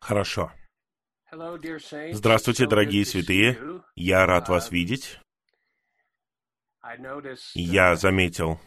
[0.00, 0.52] Хорошо.
[2.12, 3.58] Здравствуйте, дорогие святые.
[3.94, 5.20] Я рад вас видеть.
[6.98, 8.60] Noticed, Я uh, заметил,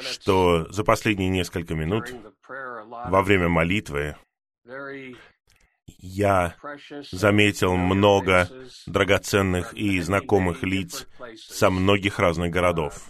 [0.00, 2.14] что за последние несколько минут
[2.46, 4.16] во время молитвы
[5.86, 6.56] я
[7.10, 8.48] заметил много
[8.86, 13.08] драгоценных и знакомых лиц со многих разных городов.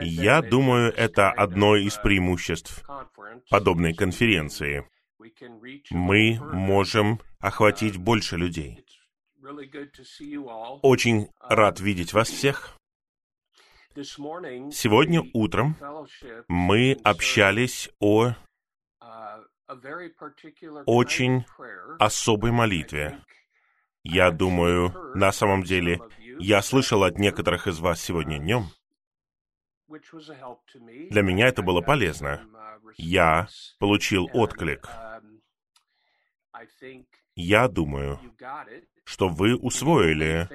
[0.00, 2.84] Я думаю, это одно из преимуществ
[3.50, 4.88] подобной конференции.
[5.90, 8.84] Мы можем охватить больше людей.
[10.82, 12.76] Очень рад видеть вас всех.
[13.94, 15.76] Сегодня утром
[16.46, 18.34] мы общались о
[19.02, 19.44] uh,
[20.86, 21.44] очень
[21.98, 23.20] особой молитве.
[24.04, 26.00] Я думаю, на самом деле,
[26.38, 28.66] я слышал от некоторых из вас сегодня днем.
[29.88, 32.46] Для меня это было полезно.
[32.96, 34.88] Я получил отклик.
[37.34, 38.20] Я думаю,
[39.04, 40.48] что вы усвоили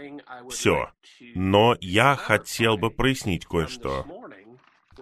[0.50, 0.92] все.
[1.36, 4.06] Но я хотел бы прояснить кое-что.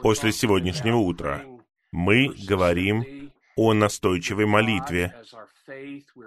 [0.02, 1.44] После сегодняшнего утра
[1.92, 5.14] мы говорим о настойчивой молитве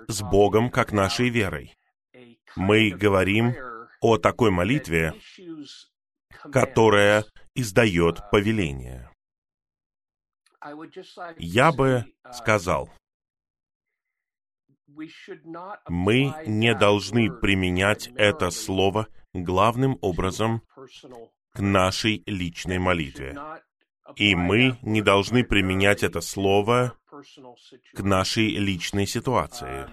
[0.08, 1.75] с Богом как нашей верой.
[2.56, 3.55] Мы говорим
[4.00, 5.14] о такой молитве,
[6.52, 9.10] которая издает повеление.
[11.38, 12.91] Я бы сказал,
[15.88, 20.62] мы не должны применять это слово главным образом
[21.52, 23.36] к нашей личной молитве.
[24.16, 26.97] И мы не должны применять это слово
[27.94, 29.88] к нашей личной ситуации.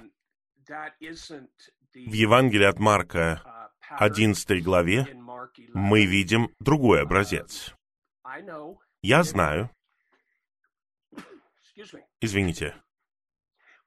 [1.93, 5.30] В Евангелии от Марка, uh, pattern 11 главе, in Mark 11.
[5.73, 7.73] Мы видим другой образец.
[9.01, 9.69] Я знаю,
[12.19, 12.75] извините,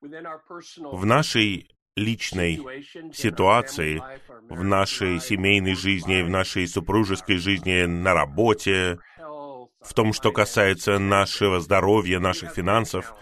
[0.00, 4.02] в нашей личной ситуации,
[4.48, 11.60] в нашей семейной жизни, в нашей супружеской жизни, на работе, в том, что касается нашего
[11.60, 13.14] здоровья, наших финансов,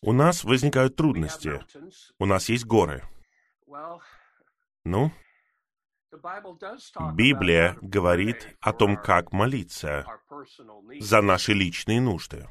[0.00, 1.60] у нас возникают трудности.
[2.18, 3.02] У нас есть горы.
[4.84, 5.10] Ну,
[7.14, 10.06] Библия говорит о том, как молиться
[11.00, 12.48] за наши личные нужды.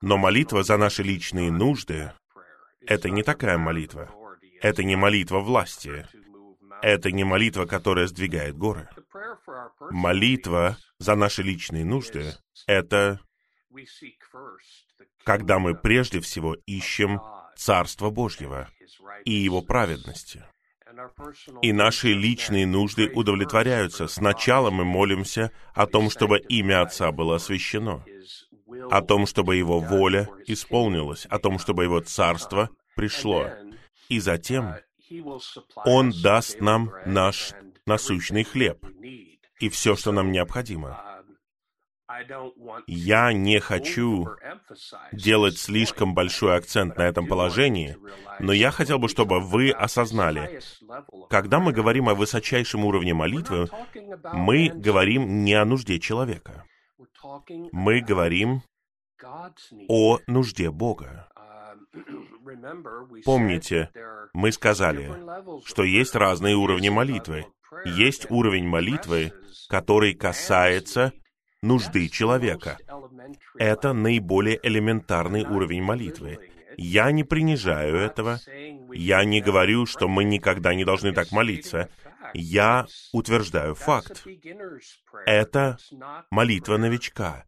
[0.00, 2.12] Но молитва за наши личные нужды—
[2.86, 4.10] это не такая молитва.
[4.60, 6.06] Это не молитва власти.
[6.82, 8.88] Это не молитва, которая сдвигает горы.
[9.90, 12.34] Молитва за наши личные нужды—
[12.66, 13.20] это
[15.24, 17.20] когда мы прежде всего ищем
[17.56, 18.68] Царство Божьего
[19.24, 20.44] и Его праведности.
[21.62, 24.08] И наши личные нужды удовлетворяются.
[24.08, 28.04] Сначала мы молимся о том, чтобы имя Отца было освящено,
[28.90, 33.48] о том, чтобы Его воля исполнилась, о том, чтобы Его Царство пришло.
[34.08, 34.74] И затем
[35.84, 37.52] Он даст нам наш
[37.86, 38.84] насущный хлеб
[39.60, 41.17] и все, что нам необходимо.
[42.86, 44.28] Я не хочу
[45.12, 47.96] делать слишком большой акцент на этом положении,
[48.40, 50.60] но я хотел бы, чтобы вы осознали,
[51.28, 53.68] когда мы говорим о высочайшем уровне молитвы,
[54.32, 56.64] мы говорим не о нужде человека.
[57.72, 58.62] Мы говорим
[59.88, 61.28] о нужде Бога.
[63.24, 63.90] Помните,
[64.32, 65.12] мы сказали,
[65.66, 67.46] что есть разные уровни молитвы.
[67.84, 69.32] Есть уровень молитвы,
[69.68, 71.12] который касается
[71.62, 72.78] нужды человека.
[73.58, 76.38] Это наиболее элементарный уровень молитвы.
[76.76, 78.38] Я не принижаю этого.
[78.92, 81.88] Я не говорю, что мы никогда не должны так молиться.
[82.34, 84.24] Я утверждаю факт.
[85.26, 85.78] Это
[86.30, 87.44] молитва новичка.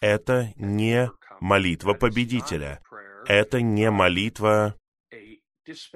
[0.00, 1.10] Это не
[1.40, 2.80] молитва победителя.
[3.26, 4.76] Это не молитва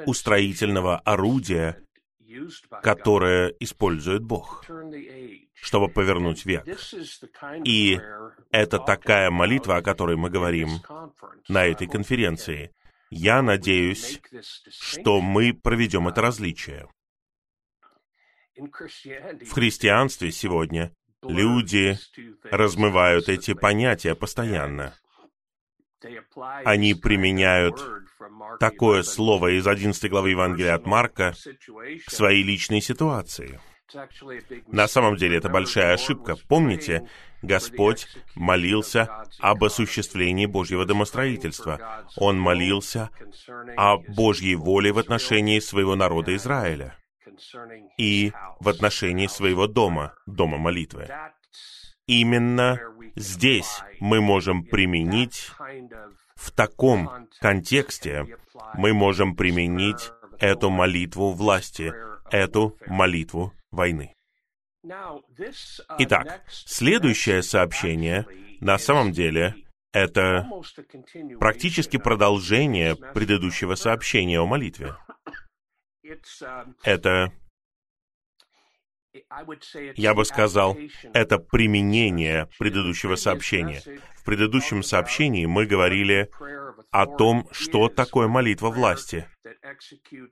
[0.05, 1.84] устроительного орудия,
[2.83, 4.65] которое использует Бог,
[5.55, 6.65] чтобы повернуть век.
[7.65, 8.01] И
[8.51, 10.81] это такая молитва, о которой мы говорим
[11.49, 12.73] на этой конференции.
[13.11, 14.21] Я надеюсь,
[14.71, 16.89] что мы проведем это различие.
[18.57, 20.93] В христианстве сегодня
[21.23, 21.99] люди
[22.45, 24.95] размывают эти понятия постоянно.
[26.65, 27.83] Они применяют
[28.61, 31.35] такое слово из 11 главы Евангелия от Марка
[32.07, 33.61] к своей личной ситуации.
[34.67, 36.37] На самом деле это большая ошибка.
[36.49, 37.09] Помните,
[37.43, 39.09] Господь молился
[39.39, 42.05] об осуществлении Божьего домостроительства.
[42.17, 43.11] Он молился
[43.77, 46.97] о Божьей воле в отношении своего народа Израиля
[47.99, 51.09] и в отношении своего дома, дома молитвы.
[52.07, 52.81] Именно
[53.17, 55.51] здесь мы можем применить
[56.37, 58.27] В таком контексте
[58.75, 61.93] мы можем применить эту молитву власти,
[62.31, 64.15] эту молитву войны.
[65.99, 68.27] Итак, следующее сообщение
[68.61, 69.55] на самом деле
[69.93, 70.47] это
[71.39, 74.97] практически продолжение предыдущего сообщения о молитве.
[76.83, 77.33] Это,
[79.97, 80.77] я бы сказал,
[81.13, 83.83] это применение предыдущего сообщения.
[84.17, 86.31] В предыдущем сообщении мы говорили
[86.91, 89.27] о том, что такое молитва власти.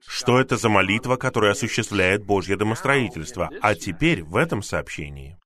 [0.01, 3.49] Что это за молитва, которая осуществляет Божье домостроительство?
[3.61, 5.37] А теперь в этом сообщении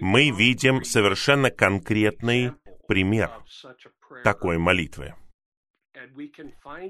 [0.00, 2.52] мы видим совершенно конкретный
[2.86, 3.30] пример
[4.24, 5.14] такой молитвы.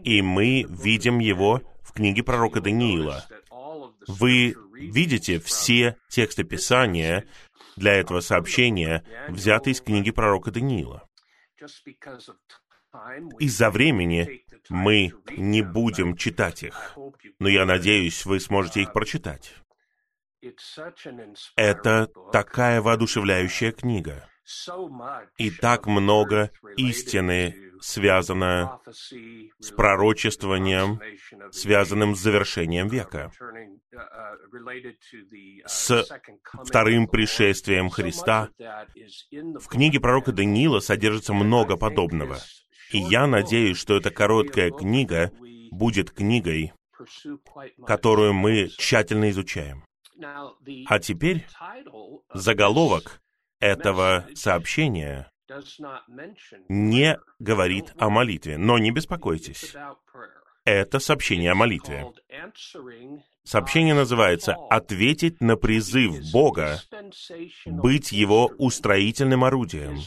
[0.05, 3.27] И мы видим его в книге пророка Даниила.
[4.07, 7.27] Вы видите все тексты Писания
[7.77, 11.09] для этого сообщения, взятые из книги пророка Даниила.
[13.39, 16.97] Из-за времени мы не будем читать их,
[17.39, 19.55] но я надеюсь, вы сможете их прочитать.
[21.57, 24.29] Это такая воодушевляющая книга.
[25.37, 28.81] И так много истины связано
[29.59, 31.01] с пророчествованием,
[31.51, 33.31] связанным с завершением века,
[35.67, 36.07] с
[36.65, 38.51] вторым пришествием Христа.
[39.31, 42.39] В книге пророка Даниила содержится много подобного.
[42.91, 45.31] И я надеюсь, что эта короткая книга
[45.71, 46.73] будет книгой,
[47.87, 49.85] которую мы тщательно изучаем.
[50.87, 51.47] А теперь
[52.33, 53.21] заголовок
[53.61, 55.31] этого сообщения
[56.69, 59.75] не говорит о молитве, но не беспокойтесь.
[60.65, 62.07] Это сообщение о молитве.
[63.45, 66.79] Сообщение называется «Ответить на призыв Бога
[67.65, 70.01] быть Его устроительным орудием,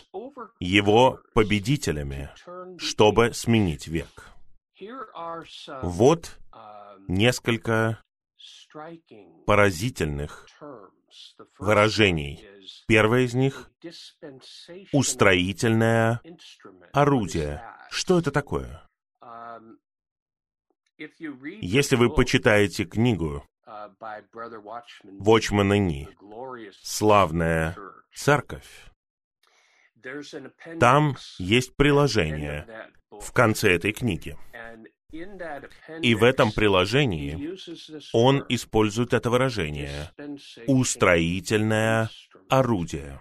[0.60, 2.30] Его победителями,
[2.78, 4.28] чтобы сменить век».
[5.82, 6.38] Вот
[7.08, 8.00] несколько
[9.46, 10.48] поразительных
[11.60, 12.46] выражений.
[12.88, 13.72] Первое из них—
[14.92, 16.22] устроительное
[16.94, 17.64] орудие.
[17.90, 18.88] Что это такое?
[20.98, 23.44] Если вы почитаете книгу
[25.20, 26.08] Вочмана Ни
[26.84, 27.76] «Славная
[28.14, 28.92] церковь»,
[30.80, 34.38] там есть приложение в конце этой книги.
[36.02, 37.56] И в этом приложении
[38.14, 40.12] он использует это выражение
[40.68, 42.10] «устроительное
[42.50, 43.20] орудие».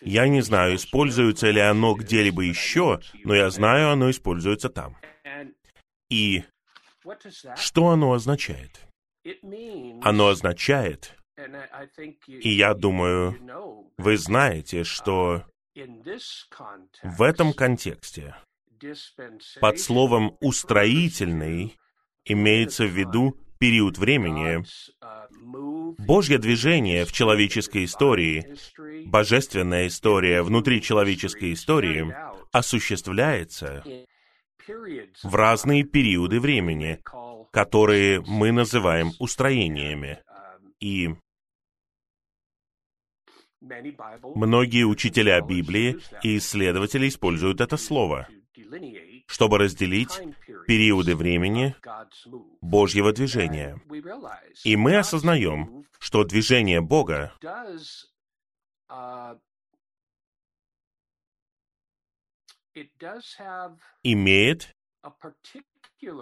[0.00, 4.96] Я не знаю, используется ли оно где-либо еще, но я знаю, оно используется там.
[6.08, 6.44] И
[7.56, 8.80] что оно означает?
[10.02, 11.16] Оно означает,
[12.26, 13.36] и я думаю,
[13.98, 15.44] вы знаете, что
[17.02, 18.36] в этом контексте
[19.60, 21.76] под словом «устроительный»
[22.24, 24.64] имеется в виду период времени,
[25.98, 28.54] Божье движение в человеческой истории,
[29.06, 32.14] божественная история внутри человеческой истории
[32.52, 33.84] осуществляется
[35.22, 37.00] в разные периоды времени,
[37.52, 40.18] которые мы называем устроениями.
[40.80, 41.10] И
[44.34, 48.28] многие учителя Библии и исследователи используют это слово
[49.26, 50.20] чтобы разделить
[50.66, 51.74] периоды времени
[52.60, 53.80] Божьего движения.
[54.64, 57.32] И мы осознаем, что движение Бога
[64.02, 64.76] имеет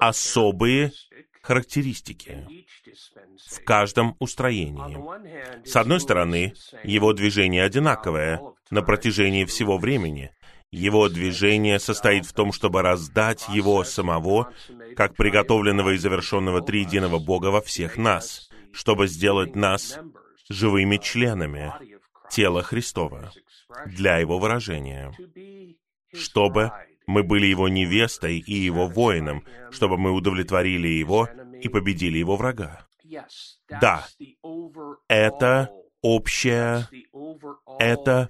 [0.00, 0.92] особые
[1.42, 2.66] характеристики
[3.50, 5.66] в каждом устроении.
[5.66, 10.30] С одной стороны, его движение одинаковое на протяжении всего времени,
[10.74, 14.52] его движение состоит в том, чтобы раздать Его самого,
[14.96, 19.98] как приготовленного и завершенного триединого Бога во всех нас, чтобы сделать нас
[20.48, 21.72] живыми членами
[22.30, 23.32] тела Христова
[23.86, 25.12] для Его выражения,
[26.12, 26.72] чтобы
[27.06, 31.28] мы были Его невестой и Его воином, чтобы мы удовлетворили Его
[31.62, 32.86] и победили Его врага.
[33.68, 34.06] Да,
[35.08, 35.70] это
[36.04, 36.86] общее,
[37.78, 38.28] это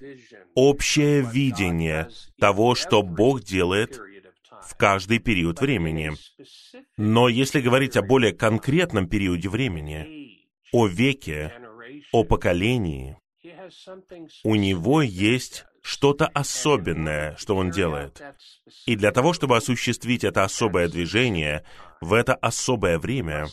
[0.55, 3.99] общее видение того, что Бог делает
[4.63, 6.13] в каждый период времени.
[6.97, 11.53] Но если говорить о более конкретном периоде времени, о веке,
[12.11, 13.17] о поколении,
[14.43, 18.21] у него есть что-то особенное, что он делает.
[18.85, 21.63] И для того, чтобы осуществить это особое движение
[22.01, 23.47] в это особое время,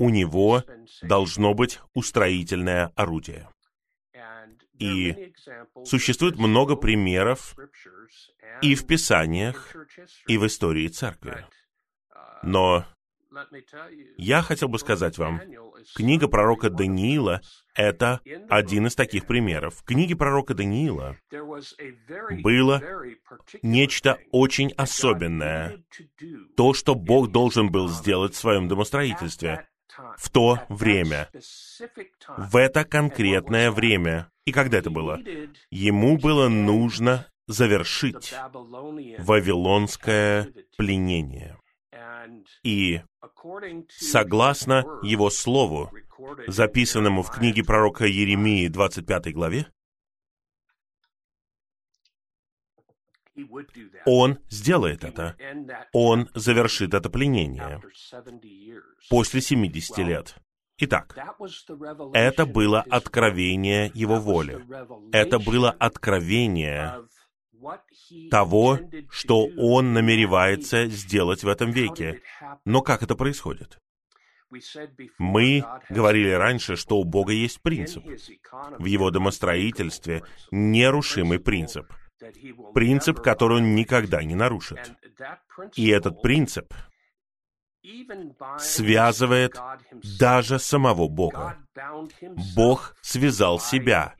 [0.00, 0.64] у него
[1.02, 3.48] должно быть устроительное орудие.
[4.78, 5.34] И
[5.84, 7.54] существует много примеров
[8.62, 9.76] и в Писаниях,
[10.26, 11.44] и в истории Церкви.
[12.42, 12.86] Но
[14.16, 15.42] я хотел бы сказать вам,
[15.94, 17.42] книга пророка Даниила—
[17.74, 19.76] это один из таких примеров.
[19.76, 21.16] В книге пророка Даниила
[22.42, 22.82] было
[23.62, 25.84] нечто очень особенное,
[26.56, 29.68] то, что Бог должен был сделать в своем домостроительстве
[30.16, 31.28] в то время,
[32.36, 34.30] в это конкретное время.
[34.44, 35.18] И когда это было?
[35.70, 38.34] Ему было нужно завершить
[39.18, 41.58] вавилонское пленение.
[42.62, 43.00] И
[43.88, 45.90] согласно его слову,
[46.46, 49.66] записанному в книге пророка Еремии 25 главе,
[54.06, 55.36] Он сделает это.
[55.92, 57.80] Он завершит это пленение
[59.08, 60.36] после 70 лет.
[60.82, 61.14] Итак,
[62.14, 64.64] это было откровение Его воли.
[65.12, 67.04] Это было откровение
[68.30, 68.78] того,
[69.10, 72.22] что Он намеревается сделать в этом веке.
[72.64, 73.78] Но как это происходит?
[75.18, 78.04] Мы говорили раньше, что у Бога есть принцип.
[78.78, 81.86] В Его домостроительстве нерушимый принцип.
[82.74, 84.92] Принцип, который Он никогда не нарушит.
[85.74, 86.72] И этот принцип
[88.58, 89.56] связывает
[90.18, 91.58] даже самого Бога.
[92.54, 94.14] Бог связал себя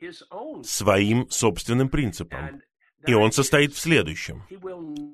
[0.63, 2.61] своим собственным принципом.
[3.05, 4.43] И он состоит в следующем.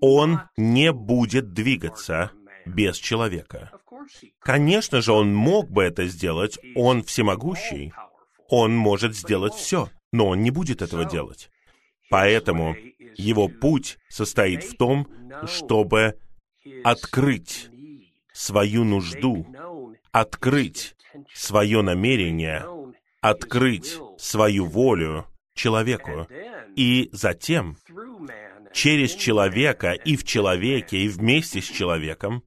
[0.02, 2.32] Он не будет двигаться
[2.66, 3.72] без человека.
[4.40, 7.94] Конечно же, он мог бы это сделать, он всемогущий.
[8.50, 11.50] Он может сделать все, но он не будет этого делать.
[12.10, 12.76] Поэтому
[13.16, 15.08] его путь состоит в том,
[15.46, 16.18] чтобы
[16.84, 17.70] открыть
[18.34, 19.46] свою нужду,
[20.12, 20.96] открыть
[21.34, 22.66] свое намерение,
[23.22, 26.28] открыть свою волю человеку.
[26.76, 27.78] И затем
[28.74, 32.44] через человека и в человеке, и вместе с человеком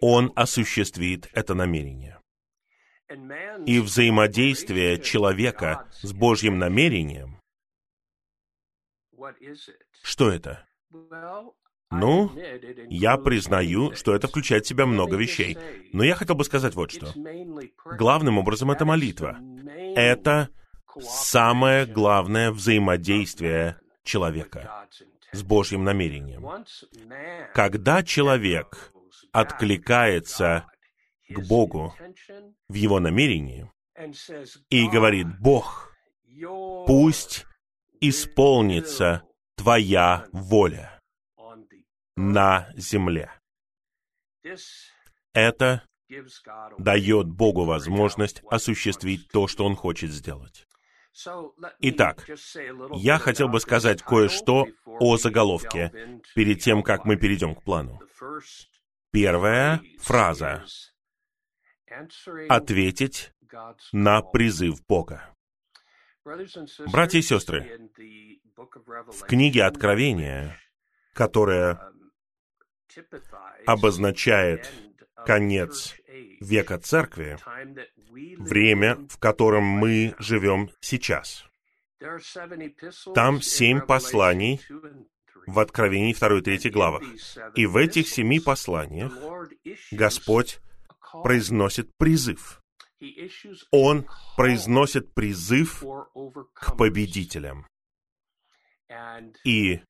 [0.00, 2.18] он осуществит это намерение.
[3.64, 7.37] И взаимодействие человека с Божьим намерением,
[10.02, 10.66] что это?
[11.90, 12.30] Ну,
[12.90, 15.56] я признаю, что это включает в себя много вещей.
[15.92, 17.12] Но я хотел бы сказать вот что.
[17.96, 19.38] Главным образом это молитва.
[19.96, 20.50] Это
[21.00, 24.86] самое главное взаимодействие человека
[25.32, 26.46] с Божьим намерением.
[27.54, 28.92] Когда человек
[29.32, 30.66] откликается
[31.28, 31.94] к Богу
[32.68, 33.70] в его намерении
[34.70, 35.92] и говорит, «Бог,
[36.86, 37.46] пусть
[38.00, 39.22] исполнится
[39.56, 41.00] Твоя воля
[42.16, 43.30] на земле».
[45.32, 45.84] Это
[46.78, 50.66] дает Богу возможность осуществить то, что Он хочет сделать.
[51.80, 52.28] Итак,
[52.92, 58.00] я хотел бы сказать кое-что о заголовке перед тем, как мы перейдем к плану.
[59.10, 60.64] Первая фраза—
[62.48, 63.32] ответить
[63.92, 65.34] на призыв Бога.
[66.92, 67.90] Братья и сестры,
[68.56, 70.56] в книге Откровения,
[71.14, 71.92] которая
[73.66, 74.70] обозначает
[75.24, 75.94] конец
[76.40, 77.38] века церкви,
[78.38, 81.44] время, в котором мы живем сейчас.
[83.14, 84.60] Там семь посланий
[85.46, 87.02] в Откровении 2 и 3 главах.
[87.54, 89.12] И в этих семи посланиях
[89.90, 90.60] Господь
[91.22, 92.62] произносит призыв.
[93.70, 95.84] Он произносит призыв
[96.54, 97.66] к победителям.
[99.44, 99.80] И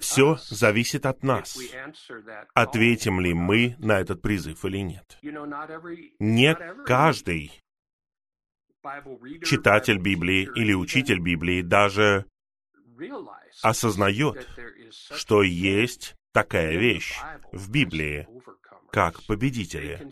[0.00, 1.58] все зависит от нас.
[2.54, 5.18] Ответим ли мы на этот призыв или нет?
[6.18, 7.52] Не каждый
[9.44, 12.26] читатель Библии или учитель Библии даже
[13.62, 14.48] осознает,
[14.90, 17.18] что есть такая вещь
[17.52, 18.28] в Библии,
[18.90, 20.10] как победители.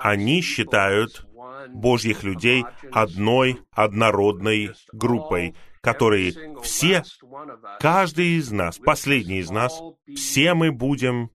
[0.00, 1.26] Они считают
[1.68, 7.02] Божьих людей одной однородной группой, которые все,
[7.80, 9.80] каждый из нас, последний из нас,
[10.14, 11.30] все мы будем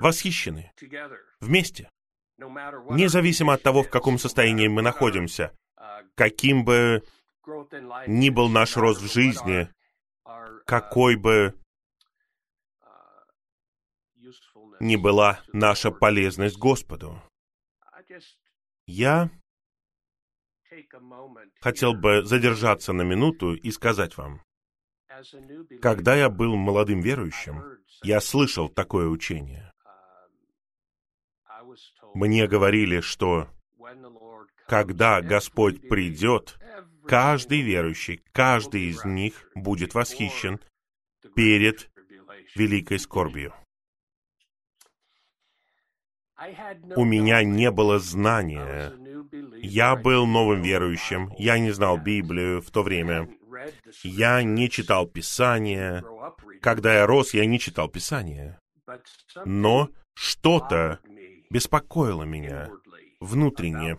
[0.00, 0.72] восхищены
[1.40, 1.88] вместе,
[2.38, 5.52] независимо от того, в каком состоянии мы находимся,
[6.14, 7.02] каким бы
[8.06, 9.68] ни был наш рост в жизни,
[10.66, 11.59] какой бы
[14.80, 17.22] ни была наша полезность Господу.
[18.86, 19.30] Я
[21.60, 24.42] хотел бы задержаться на минуту и сказать вам,
[25.82, 27.62] когда я был молодым верующим,
[28.02, 29.72] я слышал такое учение.
[32.14, 33.48] Мне говорили, что
[34.66, 36.58] когда Господь придет,
[37.06, 40.60] каждый верующий, каждый из них будет восхищен
[41.34, 41.90] перед
[42.54, 43.54] великой скорбью.
[46.96, 48.92] У меня не было знания.
[49.62, 53.28] Я был новым верующим, я не знал Библию в то время.
[54.02, 56.02] Я не читал Писание.
[56.62, 58.58] Когда я рос, я не читал Писание.
[59.44, 61.00] Но что-то
[61.50, 62.70] беспокоило меня
[63.20, 63.98] внутренне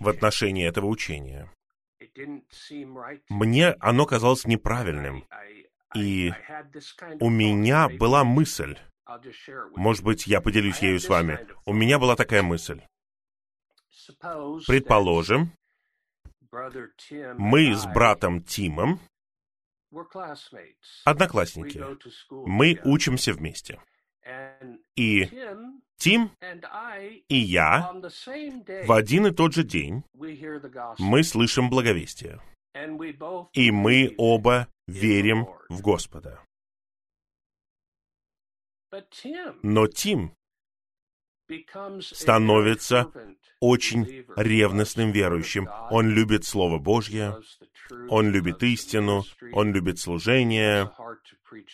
[0.00, 1.50] в отношении этого учения.
[3.28, 5.24] Мне оно казалось неправильным.
[5.94, 6.32] И
[7.20, 8.76] у меня была мысль,
[9.76, 11.46] может быть, я поделюсь ею с вами.
[11.64, 12.82] У меня была такая мысль.
[14.66, 15.52] Предположим,
[17.36, 19.00] мы с братом Тимом
[21.04, 21.84] одноклассники.
[22.30, 23.80] Мы учимся вместе.
[24.94, 25.24] И
[25.96, 26.30] Тим
[27.28, 27.92] и я
[28.86, 30.04] в один и тот же день
[30.98, 32.40] мы слышим благовестие.
[33.52, 36.44] И мы оба верим в Господа.
[39.62, 40.32] Но Тим
[42.00, 43.10] становится
[43.60, 45.68] очень ревностным верующим.
[45.90, 47.36] Он любит Слово Божье,
[48.08, 50.90] он любит истину, он любит служение,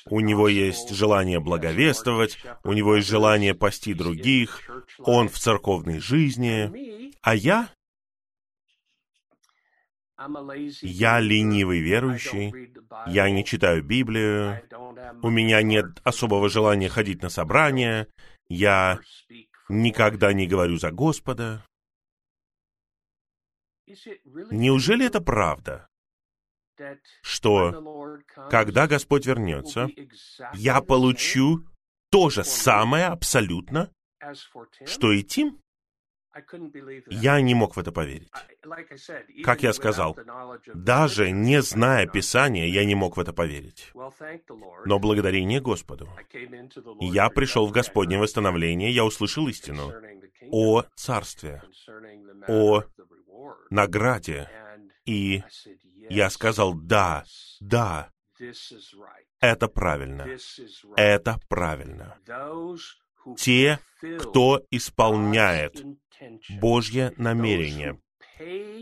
[0.07, 4.61] у него есть желание благовествовать, у него есть желание пасти других,
[4.99, 7.69] он в церковной жизни, а я
[10.83, 12.73] я ленивый верующий,
[13.07, 14.63] я не читаю Библию,
[15.23, 18.07] у меня нет особого желания ходить на собрания,
[18.49, 19.01] я
[19.69, 21.65] никогда не говорю за Господа.
[24.51, 25.89] Неужели это правда,
[27.23, 29.89] что когда Господь вернется,
[30.55, 31.67] я получу
[32.11, 33.93] то же самое абсолютно,
[34.87, 35.61] что и Тим?
[37.11, 38.31] Я не мог в это поверить.
[39.45, 40.17] Как я сказал,
[40.75, 43.93] даже не зная Писания, я не мог в это поверить.
[44.85, 46.09] Но благодарение Господу.
[47.01, 49.93] Я пришел в Господнее восстановление, я услышал истину
[50.51, 51.63] о Царстве,
[52.49, 52.83] о
[53.71, 54.49] награде.
[55.05, 55.43] И
[56.09, 57.25] я сказал, да,
[57.61, 58.11] да,
[59.41, 60.27] это правильно,
[60.97, 62.19] это правильно.
[63.37, 63.79] Те,
[64.19, 65.83] кто исполняет
[66.61, 67.99] Божье намерение.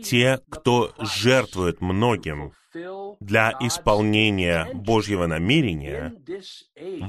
[0.03, 2.53] Те, кто жертвует многим
[3.19, 6.13] для исполнения Божьего намерения,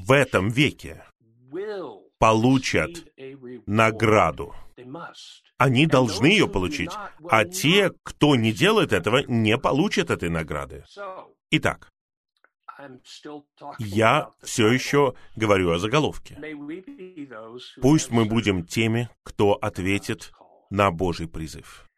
[0.05, 1.05] в этом веке
[2.19, 2.91] получат
[3.67, 4.55] награду.
[5.57, 6.91] Они должны ее получить,
[7.29, 10.85] а те, кто не делает этого, не получат этой награды.
[11.51, 11.91] Итак,
[13.79, 16.39] я все еще говорю о заголовке.
[17.81, 20.33] Пусть мы будем теми, кто ответит
[20.71, 21.89] на Божий призыв.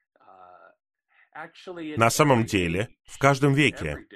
[1.96, 4.06] На самом деле, в каждом веке,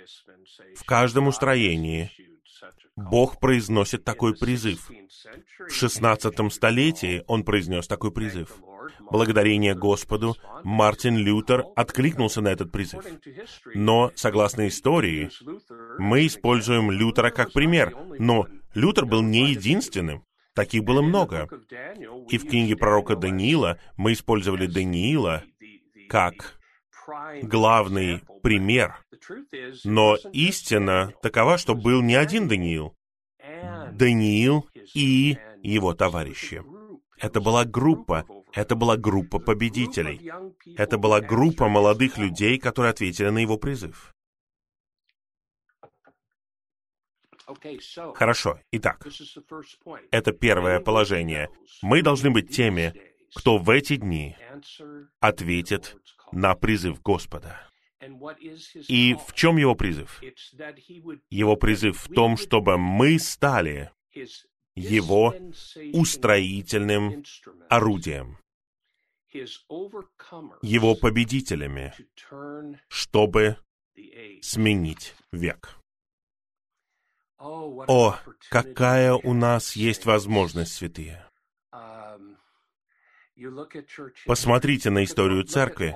[0.74, 2.10] в каждом устроении
[2.96, 4.90] Бог произносит такой призыв.
[5.58, 8.56] В шестнадцатом столетии Он произнес такой призыв.
[9.10, 13.04] Благодарение Господу, Мартин Лютер откликнулся на этот призыв.
[13.74, 15.30] Но, согласно истории,
[15.98, 17.96] мы используем Лютера как пример.
[18.18, 20.24] Но Лютер был не единственным.
[20.54, 21.48] Таких было много.
[22.28, 25.44] И в книге пророка Даниила мы использовали Даниила
[26.08, 26.58] как
[27.42, 28.96] главный пример.
[29.84, 32.96] Но истина такова, что был не один Даниил.
[33.92, 36.62] Даниил и его товарищи.
[37.18, 40.30] Это была группа, это была группа победителей.
[40.76, 44.14] Это была группа молодых людей, которые ответили на его призыв.
[48.14, 49.06] Хорошо, итак,
[50.12, 51.48] это первое положение.
[51.82, 52.94] Мы должны быть теми,
[53.34, 54.36] кто в эти дни
[55.20, 55.96] ответит
[56.32, 57.60] на призыв Господа.
[58.88, 60.22] И в чем его призыв?
[61.28, 63.90] Его призыв в том, чтобы мы стали
[64.74, 65.34] его
[65.92, 67.24] устроительным
[67.68, 68.38] орудием,
[70.62, 71.94] его победителями,
[72.88, 73.56] чтобы
[74.42, 75.76] сменить век.
[77.38, 78.18] О,
[78.50, 81.26] какая у нас есть возможность, святые.
[84.26, 85.94] Посмотрите на историю церкви.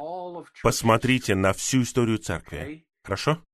[0.62, 2.86] Посмотрите на всю историю церкви.
[3.02, 3.44] Хорошо?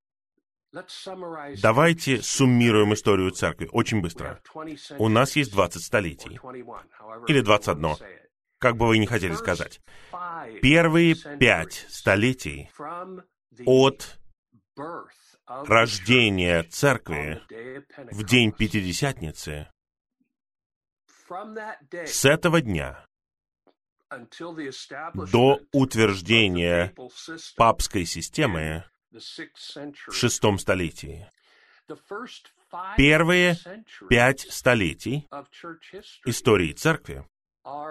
[1.62, 4.40] Давайте суммируем историю церкви очень быстро.
[4.98, 6.38] У нас есть 20 столетий.
[7.26, 7.96] Или 21.
[8.58, 9.80] Как бы вы ни хотели сказать.
[10.62, 12.70] Первые пять столетий
[13.66, 14.18] от
[15.46, 17.42] рождения церкви
[18.12, 19.68] в день Пятидесятницы,
[22.06, 23.04] с этого дня
[25.32, 26.94] до утверждения
[27.56, 31.30] папской системы в шестом столетии.
[32.96, 33.56] Первые
[34.08, 35.28] пять столетий
[36.24, 37.26] истории церкви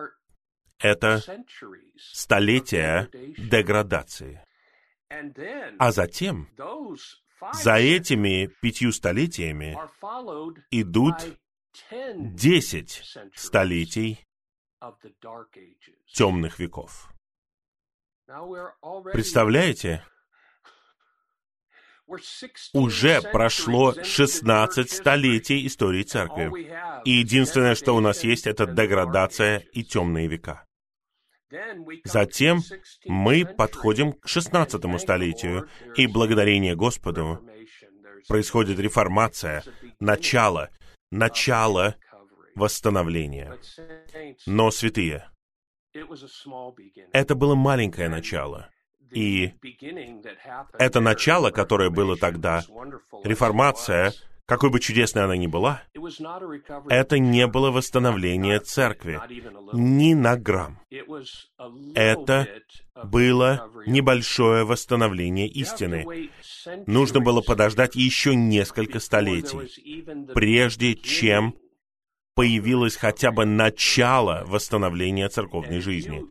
[0.79, 1.21] —это
[1.97, 4.41] столетия деградации.
[5.79, 6.49] А затем
[7.53, 9.77] за этими пятью столетиями
[10.71, 11.15] идут
[12.35, 13.03] десять
[13.35, 14.25] столетий
[16.13, 17.11] темных веков.
[19.11, 20.05] Представляете?
[22.73, 26.51] Уже прошло 16 столетий истории церкви.
[27.05, 30.65] И единственное, что у нас есть, это деградация и темные века.
[32.03, 32.61] Затем
[33.05, 37.43] мы подходим к 16 столетию, и благодарение Господу
[38.27, 39.63] происходит реформация,
[39.99, 40.69] начало,
[41.11, 41.95] начало
[42.55, 43.57] восстановления.
[44.45, 45.29] Но, святые,
[47.13, 48.69] это было маленькое начало.
[49.11, 49.53] И
[50.77, 52.63] это начало, которое было тогда,
[53.23, 54.13] реформация,
[54.45, 55.83] какой бы чудесной она ни была,
[56.89, 59.19] это не было восстановление церкви,
[59.73, 60.79] ни на грамм.
[61.93, 62.47] Это
[63.03, 66.31] было небольшое восстановление истины.
[66.87, 71.55] Нужно было подождать еще несколько столетий, прежде чем
[72.33, 76.23] появилось хотя бы начало восстановления церковной жизни.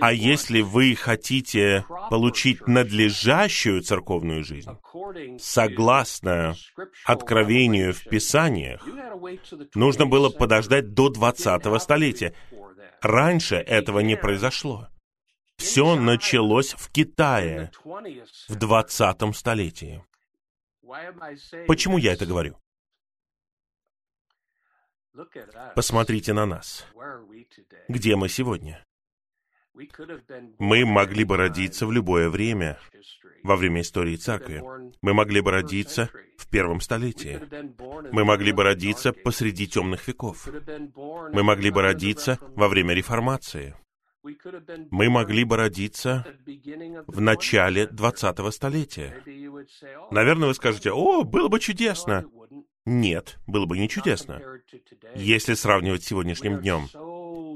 [0.00, 4.70] А если вы хотите получить надлежащую церковную жизнь,
[5.38, 6.54] согласно
[7.04, 8.86] откровению в Писаниях,
[9.74, 12.34] нужно было подождать до 20-го столетия.
[13.00, 14.88] Раньше этого не произошло.
[15.56, 17.70] Все началось в Китае
[18.48, 20.04] в 20 столетии.
[21.66, 22.58] Почему я это говорю?
[25.74, 26.84] Посмотрите на нас.
[27.88, 28.83] Где мы сегодня?
[30.58, 32.78] Мы могли бы родиться в любое время,
[33.42, 34.62] во время истории церкви.
[35.02, 37.40] Мы могли бы родиться в первом столетии.
[38.12, 40.48] Мы могли бы родиться посреди темных веков.
[41.32, 43.74] Мы могли бы родиться во время реформации.
[44.90, 46.26] Мы могли бы родиться
[47.06, 49.22] в начале 20-го столетия.
[50.10, 52.24] Наверное, вы скажете, «О, было бы чудесно!»
[52.86, 54.42] Нет, было бы не чудесно.
[55.14, 56.88] Если сравнивать с сегодняшним днем,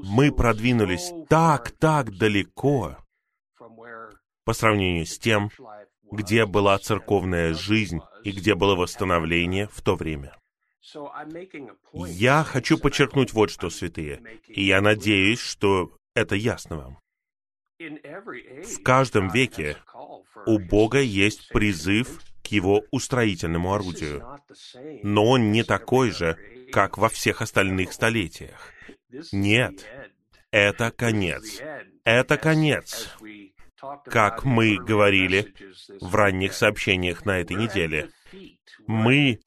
[0.03, 2.97] мы продвинулись так, так далеко
[4.45, 5.51] по сравнению с тем,
[6.11, 10.35] где была церковная жизнь и где было восстановление в то время.
[11.93, 16.99] Я хочу подчеркнуть вот что, святые, и я надеюсь, что это ясно вам.
[17.79, 19.77] В каждом веке
[20.45, 24.25] у Бога есть призыв к его устроительному орудию,
[25.03, 26.37] но он не такой же,
[26.71, 28.73] как во всех остальных столетиях.
[29.31, 29.85] Нет,
[30.51, 31.61] это конец.
[32.03, 33.15] Это конец.
[34.05, 35.53] Как мы говорили
[36.01, 38.09] в ранних сообщениях на этой неделе,
[38.87, 39.39] мы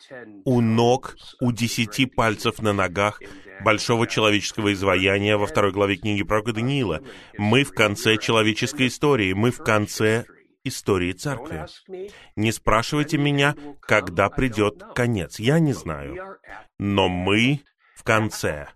[0.44, 3.20] у ног, у десяти пальцев на ногах
[3.60, 7.02] большого человеческого изваяния во второй главе книги про Даниила.
[7.36, 10.24] Мы в конце человеческой истории, мы в конце
[10.64, 11.66] истории церкви.
[12.36, 15.38] Не спрашивайте меня, когда придет конец.
[15.38, 16.38] Я не знаю.
[16.78, 17.60] Но мы
[18.02, 18.68] в конце.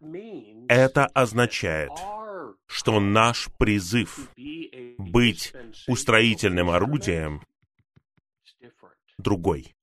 [0.68, 1.90] Это означает,
[2.66, 4.30] что наш призыв
[4.98, 5.52] быть
[5.88, 7.42] устроительным орудием
[9.18, 9.74] другой.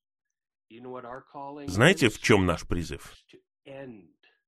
[1.68, 3.14] Знаете, в чем наш призыв?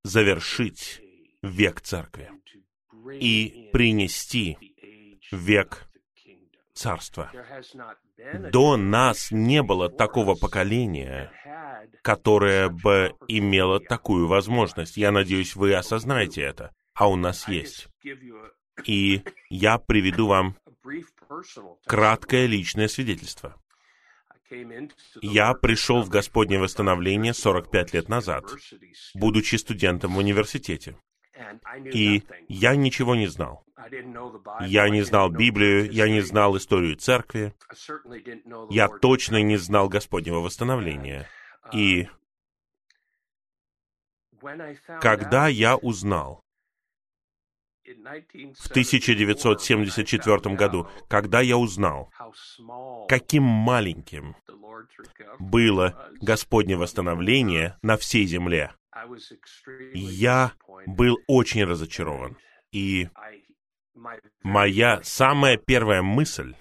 [0.03, 1.01] Завершить
[1.41, 2.31] век церкви
[3.19, 4.57] и принести
[5.31, 5.89] век
[6.73, 7.31] царства.
[8.51, 11.31] До нас не было такого поколения,
[12.01, 14.97] которое бы имело такую возможность.
[14.97, 16.73] Я надеюсь, вы осознаете это.
[16.93, 17.87] А у нас есть.
[18.85, 20.55] И я приведу вам
[21.85, 23.55] краткое личное свидетельство.
[25.21, 28.45] Я пришел в Господнее восстановление 45 лет назад,
[29.15, 30.97] будучи студентом в университете.
[31.93, 33.65] И я ничего не знал.
[34.61, 37.53] Я не знал Библию, я не знал историю церкви,
[38.69, 41.27] я точно не знал Господнего восстановления.
[41.73, 42.07] И
[45.01, 46.41] когда я узнал
[47.83, 52.11] в 1974 году, когда я узнал,
[53.07, 54.35] каким маленьким
[55.39, 58.73] было Господне восстановление на всей земле,
[59.93, 60.53] я
[60.85, 62.37] был очень разочарован.
[62.71, 63.09] И
[64.41, 66.55] моя самая первая мысль,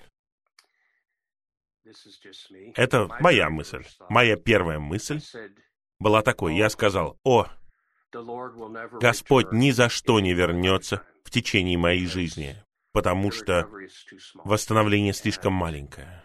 [2.75, 5.21] это моя мысль, моя первая мысль
[5.99, 7.47] была такой, я сказал, о,
[9.01, 12.57] Господь ни за что не вернется в течение моей жизни,
[12.93, 13.69] потому что
[14.45, 16.25] восстановление слишком маленькое.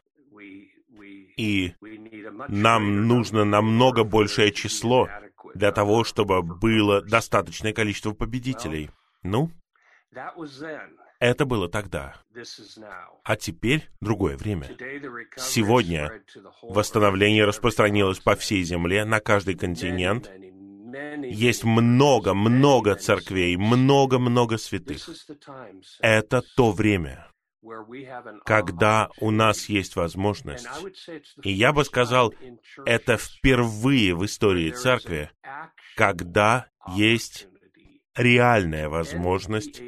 [1.38, 1.74] И
[2.50, 5.08] нам нужно намного большее число
[5.56, 8.90] для того, чтобы было достаточное количество победителей.
[9.24, 9.52] Ну,
[11.20, 12.16] это было тогда.
[13.24, 14.70] А теперь другое время.
[15.38, 16.24] Сегодня
[16.62, 20.32] восстановление распространилось по всей земле, на каждый континент.
[21.24, 25.08] Есть много-много церквей, много-много святых.
[26.00, 27.28] Это то время,
[28.46, 30.68] когда у нас есть возможность,
[31.44, 32.34] и я бы сказал,
[32.86, 35.32] это впервые в истории церкви,
[35.96, 37.48] когда есть
[38.16, 39.82] реальная возможность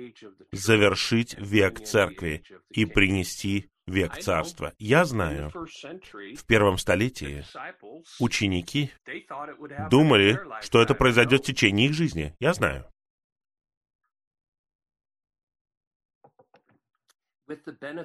[0.52, 4.74] завершить век церкви и принести век царства.
[4.78, 7.44] Я знаю, в первом столетии
[8.20, 8.92] ученики
[9.90, 12.36] думали, что это произойдет в течение их жизни.
[12.40, 12.91] Я знаю.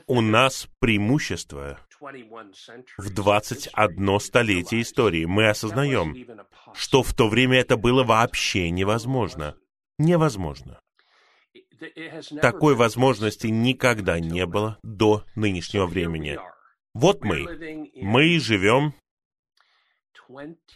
[0.06, 1.78] У нас преимущество
[2.98, 5.24] в 21 столетие истории.
[5.24, 6.14] Мы осознаем,
[6.74, 9.56] что в то время это было вообще невозможно.
[9.98, 10.80] Невозможно.
[12.40, 16.38] Такой возможности никогда не было до нынешнего времени.
[16.94, 17.46] Вот мы.
[17.96, 18.94] Мы живем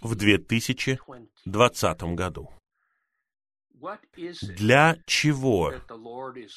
[0.00, 2.50] в 2020 году.
[4.42, 5.74] Для чего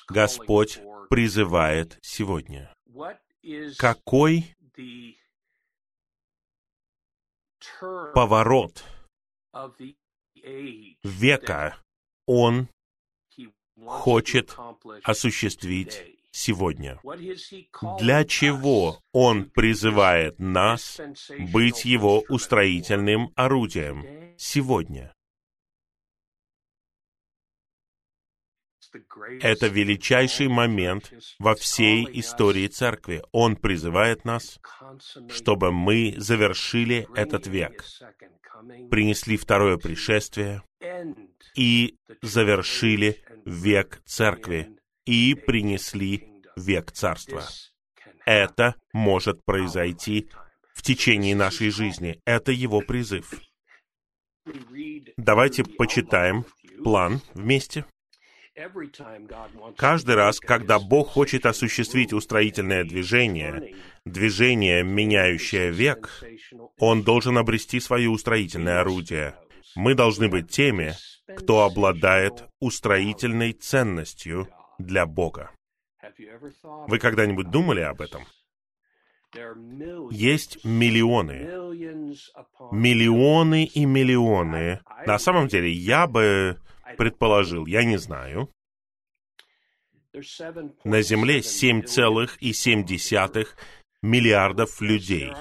[0.09, 2.73] Господь призывает сегодня?
[3.77, 4.55] Какой
[8.13, 8.83] поворот
[11.03, 11.77] века
[12.25, 12.67] Он
[13.85, 14.55] хочет
[15.03, 16.99] осуществить сегодня.
[17.99, 20.99] Для чего Он призывает нас
[21.53, 25.12] быть Его устроительным орудием сегодня?
[29.41, 33.23] Это величайший момент во всей истории Церкви.
[33.31, 34.59] Он призывает нас,
[35.29, 37.83] чтобы мы завершили этот век,
[38.89, 40.61] принесли второе пришествие
[41.55, 44.69] и завершили век Церкви
[45.05, 47.43] и принесли век Царства.
[48.25, 50.29] Это может произойти
[50.73, 52.21] в течение нашей жизни.
[52.25, 53.33] Это его призыв.
[55.17, 56.45] Давайте почитаем
[56.83, 57.85] план вместе.
[59.77, 66.23] Каждый раз, когда Бог хочет осуществить устроительное движение, движение, меняющее век,
[66.77, 69.35] Он должен обрести свое устроительное орудие.
[69.75, 70.93] Мы должны быть теми,
[71.35, 75.49] кто обладает устроительной ценностью для Бога.
[76.87, 78.23] Вы когда-нибудь думали об этом?
[80.11, 81.47] Есть миллионы,
[82.71, 84.81] миллионы и миллионы.
[85.07, 86.59] На самом деле, я бы
[86.97, 88.49] предположил, я не знаю,
[90.83, 93.47] на Земле 7,7
[94.03, 95.31] миллиардов людей.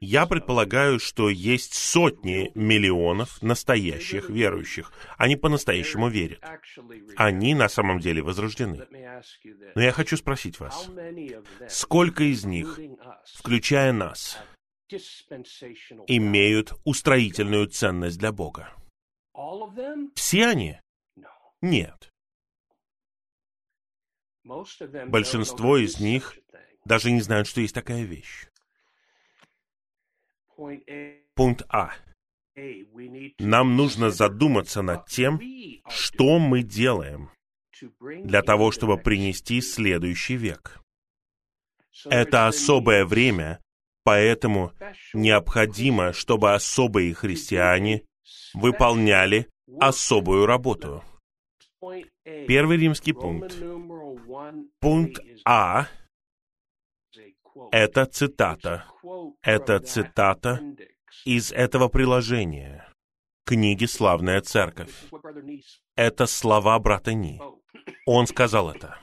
[0.00, 4.92] Я предполагаю, что есть сотни миллионов настоящих верующих.
[5.18, 6.42] Они по-настоящему верят.
[7.16, 8.86] Они на самом деле возрождены.
[9.74, 10.88] Но я хочу спросить вас,
[11.68, 12.78] сколько из них,
[13.34, 14.38] включая нас,
[16.06, 18.70] имеют устроительную ценность для Бога?
[20.14, 20.80] Все они?
[21.60, 22.12] Нет.
[24.44, 26.38] Большинство из них
[26.84, 28.46] даже не знают, что есть такая вещь.
[31.34, 31.92] Пункт А.
[33.38, 35.40] Нам нужно задуматься над тем,
[35.88, 37.30] что мы делаем
[38.00, 40.80] для того, чтобы принести следующий век.
[42.04, 43.60] Это особое время,
[44.02, 44.72] поэтому
[45.14, 48.04] необходимо, чтобы особые христиане
[48.54, 49.48] выполняли
[49.80, 51.02] особую работу.
[52.24, 53.56] Первый римский пункт.
[54.80, 55.86] Пункт А—
[57.72, 58.84] это цитата.
[59.42, 60.60] Это цитата
[61.24, 62.88] из этого приложения
[63.44, 64.92] книги «Славная церковь».
[65.96, 67.40] Это слова брата Ни.
[68.06, 68.98] Он сказал это.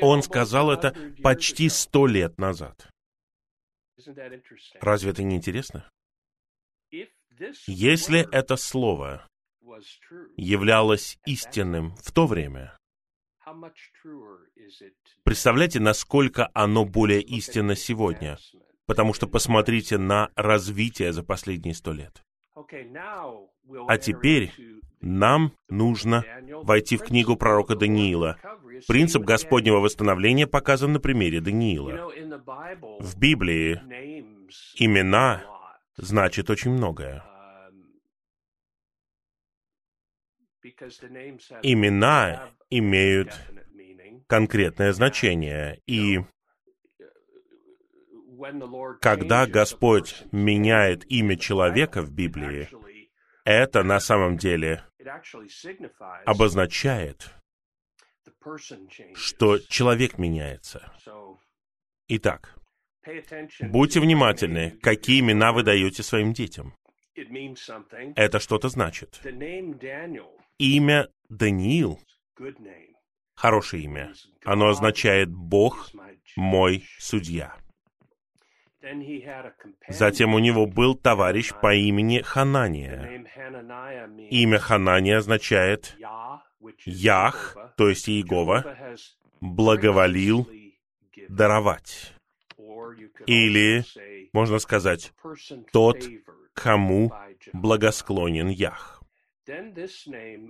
[0.00, 2.88] Он сказал это почти сто лет назад.
[4.80, 5.88] Разве это не интересно?
[7.66, 9.28] Если это слово
[10.36, 12.76] являлось истинным в то время,
[15.24, 18.38] представляете, насколько оно более истинно сегодня?
[18.86, 22.25] Потому что посмотрите на развитие за последние сто лет.
[23.88, 24.50] А теперь
[25.00, 26.24] нам нужно
[26.62, 28.38] войти в книгу пророка Даниила.
[28.88, 32.10] Принцип Господнего восстановления показан на примере Даниила.
[33.00, 33.74] В Библии
[34.76, 35.44] имена
[35.96, 37.22] значит очень многое.
[41.62, 43.38] Имена имеют
[44.26, 46.20] конкретное значение, и
[49.00, 52.68] когда Господь меняет имя человека в Библии,
[53.44, 54.84] это на самом деле
[56.24, 57.30] обозначает,
[59.14, 60.92] что человек меняется.
[62.08, 62.56] Итак,
[63.62, 66.74] будьте внимательны, какие имена вы даете своим детям.
[68.14, 69.20] Это что-то значит.
[70.58, 72.00] Имя Даниил—
[73.34, 74.12] хорошее имя.
[74.44, 75.90] Оно означает «Бог
[76.36, 77.56] мой судья».
[79.88, 83.24] Затем у него был товарищ по имени Ханания.
[84.30, 85.96] Имя Ханания означает
[86.84, 88.76] «Ях», то есть Иегова,
[89.40, 90.48] благоволил
[91.28, 92.12] даровать.
[93.26, 93.84] Или,
[94.32, 95.12] можно сказать,
[95.72, 96.04] тот,
[96.52, 97.12] кому
[97.52, 99.02] благосклонен Ях.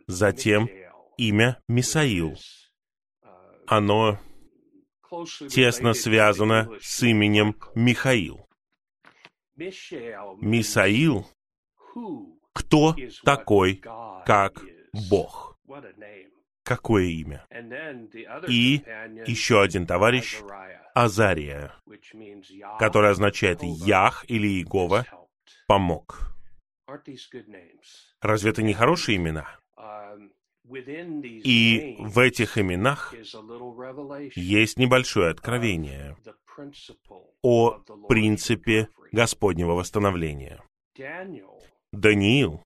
[0.07, 0.69] Затем
[1.17, 2.37] имя Мисаил.
[3.67, 4.19] Оно
[5.51, 8.47] тесно связано с именем Михаил.
[9.57, 11.27] Мисаил—
[12.53, 13.83] кто такой,
[14.25, 14.63] как
[15.11, 15.59] Бог?
[16.63, 17.47] Какое имя?
[18.49, 18.83] И
[19.27, 20.39] еще один товарищ—
[20.95, 21.75] Азария,
[22.79, 25.07] который означает «Ях» или «Иегова»—
[25.67, 26.35] «помог».
[28.21, 29.47] Разве это не хорошие имена?
[30.69, 33.15] И в этих именах
[34.35, 36.17] есть небольшое откровение
[37.43, 37.71] о
[38.09, 40.63] принципе Господнего восстановления.
[41.93, 42.63] Даниил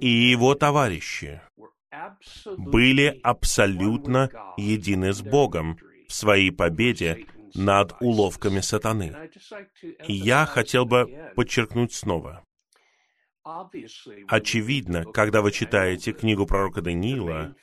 [0.00, 1.40] и его товарищи
[2.56, 9.14] были абсолютно едины с Богом в своей победе над уловками сатаны.
[10.06, 12.44] И я хотел бы подчеркнуть снова.
[14.28, 17.54] Очевидно, когда вы читаете книгу пророка Даниила,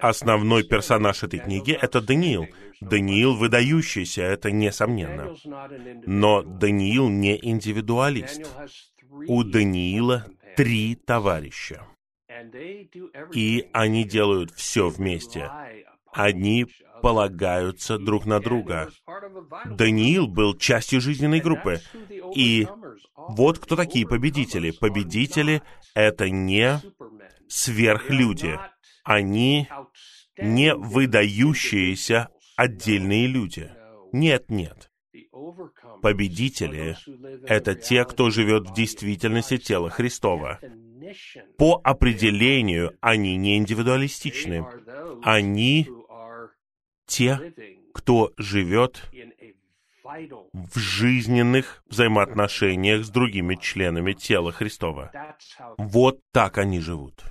[0.00, 2.46] основной персонаж этой книги— это Даниил.
[2.80, 5.34] Даниил выдающийся, это несомненно.
[6.04, 8.42] Но Даниил не индивидуалист.
[9.28, 10.26] У Даниила
[10.56, 11.86] три товарища.
[13.32, 15.50] И они делают все вместе.
[16.12, 16.66] Они
[17.02, 18.90] полагаются друг на друга.
[19.66, 21.80] Даниил был частью жизненной группы.
[22.34, 22.66] И
[23.28, 24.70] вот кто такие победители.
[24.70, 25.62] Победители—
[25.94, 26.80] это не
[27.48, 28.58] сверхлюди.
[29.04, 29.68] Они
[30.38, 33.70] не выдающиеся отдельные люди.
[34.12, 34.90] Нет, нет.
[36.02, 36.96] Победители—
[37.46, 40.60] это те, кто живет в действительности тела Христова.
[41.56, 44.66] По определению они не индивидуалистичны.
[45.22, 45.88] Они
[47.06, 47.54] те,
[47.94, 49.10] кто живет
[50.52, 55.12] в жизненных взаимоотношениях с другими членами тела Христова.
[55.78, 57.24] Вот так они живут.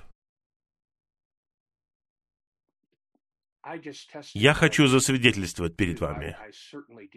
[4.34, 6.36] Я хочу засвидетельствовать перед вами.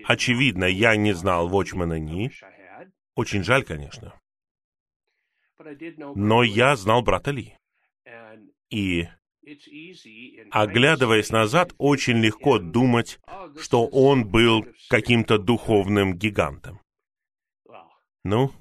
[0.06, 2.32] Очевидно, я не знал Вочмана Ни.
[3.16, 4.20] Очень жаль, конечно.
[6.16, 7.56] Но я знал брата Ли.
[8.70, 9.08] И
[10.52, 13.20] Оглядываясь назад, очень легко думать,
[13.60, 16.82] что он был каким-то духовным гигантом.
[18.24, 18.52] Ну,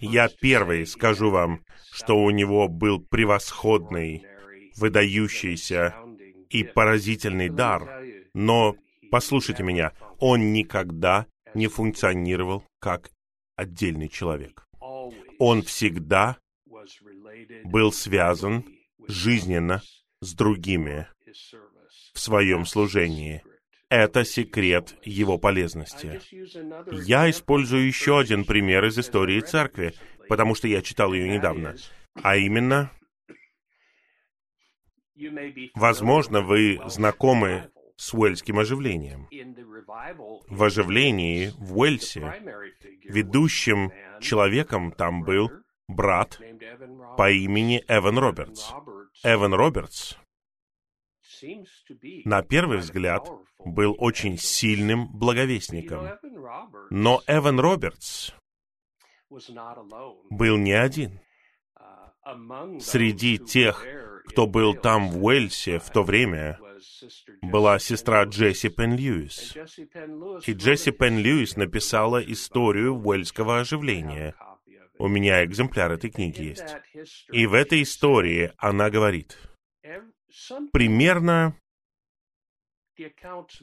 [0.00, 4.24] я первый скажу вам, что у него был превосходный,
[4.76, 5.94] выдающийся
[6.48, 8.02] и поразительный дар,
[8.34, 8.76] но,
[9.10, 13.10] послушайте меня, он никогда не функционировал как
[13.56, 14.66] отдельный человек.
[15.38, 16.38] Он всегда
[17.64, 18.64] был связан
[19.08, 19.82] жизненно
[20.20, 21.06] с другими
[22.14, 23.42] в своем служении.
[23.88, 26.20] Это секрет его полезности.
[26.92, 29.94] Я использую еще один пример из истории церкви,
[30.28, 31.76] потому что я читал ее недавно.
[32.22, 32.90] А именно,
[35.74, 39.28] возможно, вы знакомы с уэльским оживлением.
[40.48, 42.32] В оживлении в Уэльсе
[43.04, 45.50] ведущим человеком там был
[45.88, 46.38] брат
[47.16, 48.72] по имени Эван Робертс.
[49.22, 50.16] Эван Робертс,
[52.24, 53.28] на первый взгляд,
[53.64, 56.10] был очень сильным благовестником.
[56.90, 58.32] Но Эван Робертс
[60.30, 61.20] был не один.
[62.80, 63.84] Среди тех,
[64.26, 66.58] кто был там в Уэльсе в то время,
[67.42, 69.56] была сестра Джесси Пен Льюис.
[70.46, 74.34] И Джесси Пен Льюис написала историю уэльского оживления—
[74.98, 76.76] у меня экземпляр этой книги есть.
[77.32, 79.38] И в этой истории она говорит,
[80.72, 81.56] примерно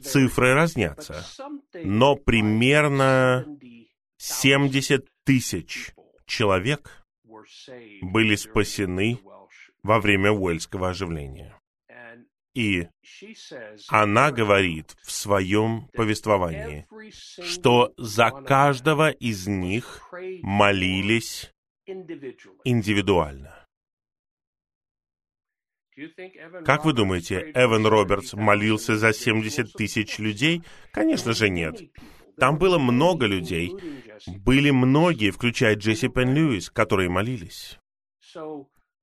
[0.00, 1.24] цифры разнятся,
[1.82, 3.46] но примерно
[4.18, 5.92] 70 тысяч
[6.26, 7.04] человек
[8.00, 9.18] были спасены
[9.82, 11.58] во время Уэльского оживления.
[12.54, 12.86] И
[13.88, 16.86] она говорит в своем повествовании,
[17.42, 20.08] что за каждого из них
[20.42, 21.52] молились
[22.64, 23.66] индивидуально.
[26.64, 30.62] Как вы думаете, Эван Робертс молился за 70 тысяч людей?
[30.92, 31.80] Конечно же нет.
[32.36, 33.72] Там было много людей.
[34.26, 37.78] Были многие, включая Джесси Пен Льюис, которые молились.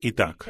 [0.04, 0.49] Итак,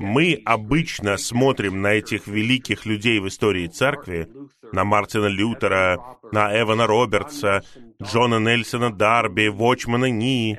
[0.00, 4.28] мы обычно смотрим на этих великих людей в истории церкви,
[4.72, 7.62] на Мартина Лютера, на Эвана Робертса,
[8.02, 10.58] Джона Нельсона Дарби, Вочмана Ни,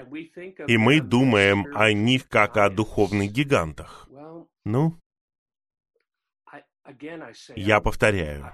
[0.66, 4.08] и мы думаем о них как о духовных гигантах.
[4.64, 4.98] Ну,
[7.56, 8.54] я повторяю,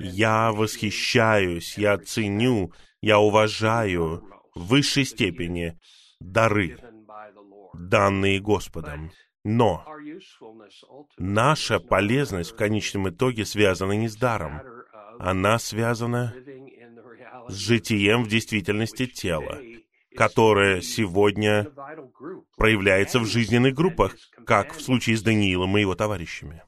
[0.00, 4.24] я восхищаюсь, я ценю, я уважаю
[4.54, 5.78] в высшей степени
[6.20, 6.76] дары,
[7.74, 9.10] данные Господом.
[9.44, 9.86] Но
[11.18, 14.60] наша полезность в конечном итоге связана не с даром.
[15.18, 16.34] Она связана
[17.48, 19.58] с житием в действительности тела,
[20.16, 21.70] которое сегодня
[22.56, 24.14] проявляется в жизненных группах,
[24.46, 26.62] как в случае с Даниилом и его товарищами.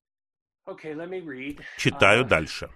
[1.77, 2.71] Читаю дальше.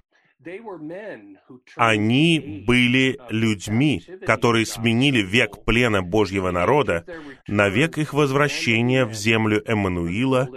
[1.77, 7.05] Они были людьми, которые сменили век плена Божьего народа
[7.47, 10.49] на век их возвращения в землю Эммануила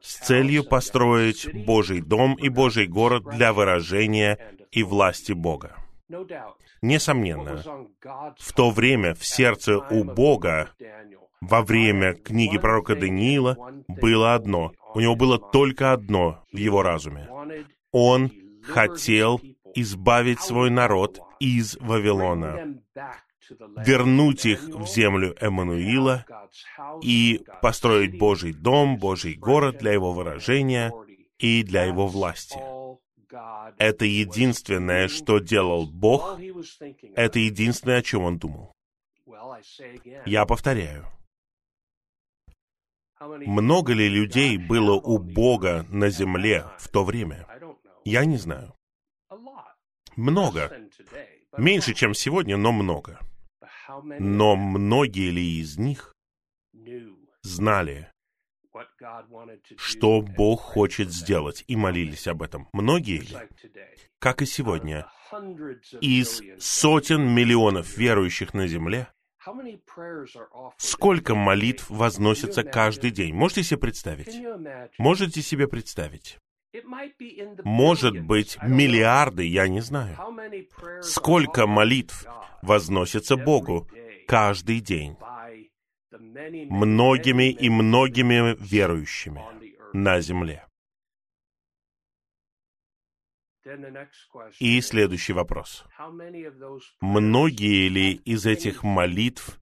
[0.00, 4.38] с целью построить Божий дом и Божий город для выражения
[4.70, 5.76] и власти Бога.
[6.82, 7.62] Несомненно,
[8.38, 10.70] в то время в сердце у Бога
[11.40, 13.56] во время книги пророка Даниила
[13.88, 14.72] было одно.
[14.94, 17.28] У него было только одно в его разуме.
[17.92, 18.30] Он
[18.62, 19.40] хотел
[19.74, 22.78] избавить свой народ из Вавилона,
[23.84, 26.24] вернуть их в землю Эммануила
[27.02, 30.92] и построить Божий дом, Божий город для его выражения
[31.38, 32.58] и для его власти.
[33.78, 36.38] Это единственное, что делал Бог,
[37.14, 38.74] это единственное, о чем он думал.
[40.26, 41.06] Я повторяю.
[43.46, 47.46] Много ли людей было у Бога на земле в то время?
[48.04, 48.74] Я не знаю.
[50.16, 50.70] Много.
[51.56, 53.20] Меньше, чем сегодня, но много.
[54.18, 56.14] Но многие ли из них
[57.42, 58.10] знали,
[59.76, 62.68] что Бог хочет сделать, и молились об этом?
[62.72, 63.36] Многие ли?
[64.18, 65.06] Как и сегодня,
[66.00, 69.08] из сотен миллионов верующих на земле,
[70.78, 73.34] сколько молитв возносится каждый день?
[73.34, 74.40] Можете себе представить?
[74.98, 76.38] Можете себе представить?
[77.64, 80.16] Может быть, миллиарды, я не знаю.
[81.02, 82.26] Сколько молитв
[82.62, 83.88] возносится Богу
[84.26, 85.16] каждый день
[86.10, 89.42] многими и многими верующими
[89.92, 90.66] на земле.
[94.58, 95.84] И следующий вопрос.
[97.00, 99.58] Многие ли из этих молитв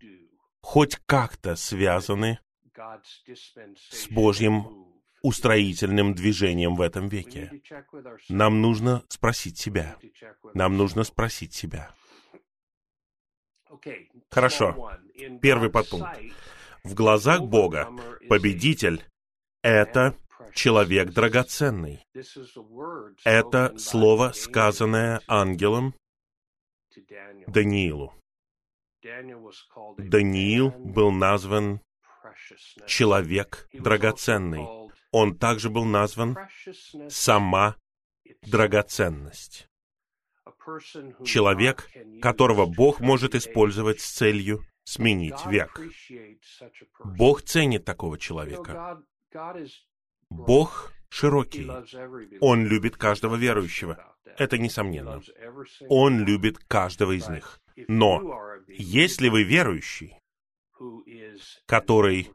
[0.63, 2.39] хоть как-то связаны
[3.91, 4.90] с Божьим
[5.23, 7.63] устроительным движением в этом веке.
[8.29, 9.97] Нам нужно спросить себя.
[10.55, 11.95] Нам нужно спросить себя.
[14.31, 14.93] Хорошо.
[15.41, 16.19] Первый подпункт.
[16.85, 17.91] В глазах Бога
[18.29, 19.05] победитель—
[19.63, 20.17] это
[20.55, 22.05] человек драгоценный.
[23.25, 25.95] Это слово, сказанное ангелом
[27.47, 28.15] Даниилу.
[29.99, 31.81] Даниил был назван
[32.87, 34.80] человек драгоценный
[35.13, 36.37] он также был назван
[37.09, 37.77] «сама
[38.43, 39.69] драгоценность».
[41.25, 41.91] Человек,
[42.21, 45.81] которого Бог может использовать с целью сменить век.
[47.05, 49.03] Бог ценит такого человека.
[50.29, 51.69] Бог широкий.
[52.41, 54.17] Он любит каждого верующего.
[54.39, 55.21] Это несомненно.
[55.89, 57.61] Он любит каждого из них.
[57.89, 60.17] Но если вы верующий,
[61.67, 62.31] который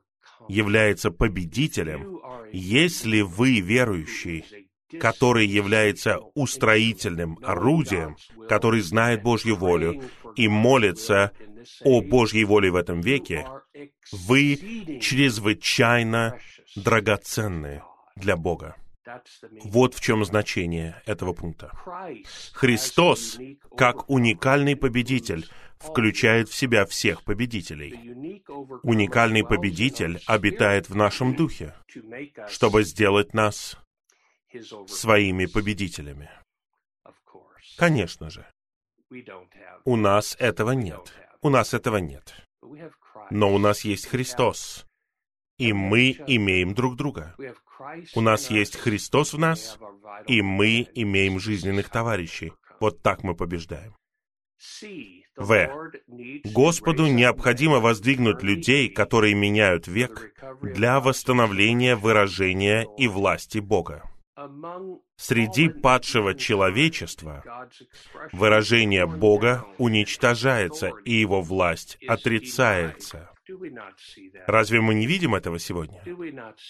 [0.47, 2.19] является победителем,
[2.51, 4.45] если вы верующий,
[4.99, 8.17] который является устроительным орудием,
[8.47, 10.03] который знает Божью волю
[10.35, 11.31] и молится
[11.83, 13.47] о Божьей воле в этом веке,
[14.11, 16.37] вы чрезвычайно
[16.75, 17.81] драгоценны
[18.15, 18.75] для Бога.
[19.63, 21.71] Вот в чем значение этого пункта.
[22.53, 23.37] Христос,
[23.77, 25.47] как уникальный победитель,
[25.85, 27.93] включает в себя всех победителей.
[28.83, 31.75] Уникальный победитель обитает в нашем духе,
[32.47, 33.77] чтобы сделать нас
[34.87, 36.29] своими победителями.
[37.77, 38.45] Конечно же.
[39.83, 41.13] У нас этого нет.
[41.41, 42.33] У нас этого нет.
[43.29, 44.85] Но у нас есть Христос.
[45.57, 47.35] И мы имеем друг друга.
[48.13, 49.77] У нас есть Христос в нас,
[50.27, 52.51] и мы имеем жизненных товарищей.
[52.79, 53.95] Вот так мы побеждаем.
[55.37, 55.91] В.
[56.45, 64.03] Господу необходимо воздвигнуть людей, которые меняют век, для восстановления выражения и власти Бога.
[65.17, 67.43] Среди падшего человечества
[68.33, 73.29] выражение Бога уничтожается, и его власть отрицается.
[74.47, 76.01] Разве мы не видим этого сегодня?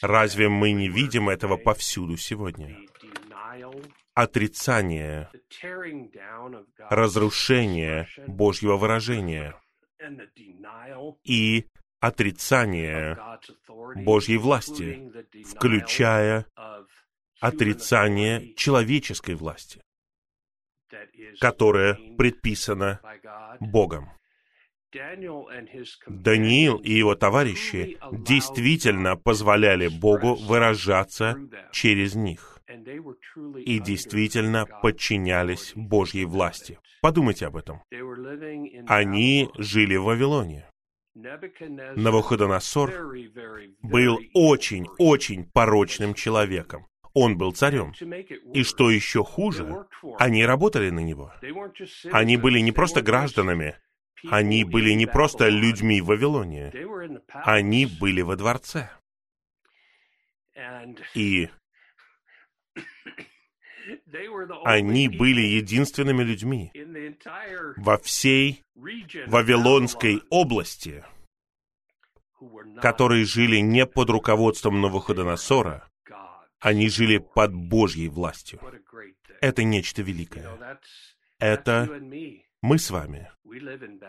[0.01, 2.78] Разве мы не видим этого повсюду сегодня?
[4.16, 5.30] Отрицание,
[6.89, 9.59] разрушение Божьего выражения
[11.26, 11.66] и
[11.99, 13.20] отрицание
[13.95, 15.11] Божьей власти,
[15.43, 16.45] включая
[17.41, 19.82] отрицание человеческой власти,
[21.41, 23.01] которая предписана
[23.59, 24.09] Богом.
[26.07, 31.36] Даниил и его товарищи действительно позволяли Богу выражаться
[31.74, 36.80] через них и действительно подчинялись Божьей власти.
[37.01, 37.84] Подумайте об этом.
[38.88, 40.70] Они жили в Вавилоне.
[41.16, 42.91] Навуходоносор
[43.82, 46.88] был очень-очень порочным человеком.
[47.13, 47.93] Он был царем.
[48.53, 49.86] И что еще хуже,
[50.20, 51.32] они работали на него.
[52.11, 53.76] Они были не просто гражданами,
[54.30, 56.74] они были не просто людьми в Вавилоне,
[57.30, 58.89] они были во дворце.
[61.13, 61.49] И
[64.64, 66.72] они были единственными людьми
[67.78, 71.04] во всей Вавилонской области,
[72.82, 75.90] которые жили не под руководством Навуходоносора,
[76.60, 78.60] они жили под Божьей властью.
[79.42, 80.80] Это нечто великое.
[81.40, 81.88] Это
[82.62, 83.30] мы с вами.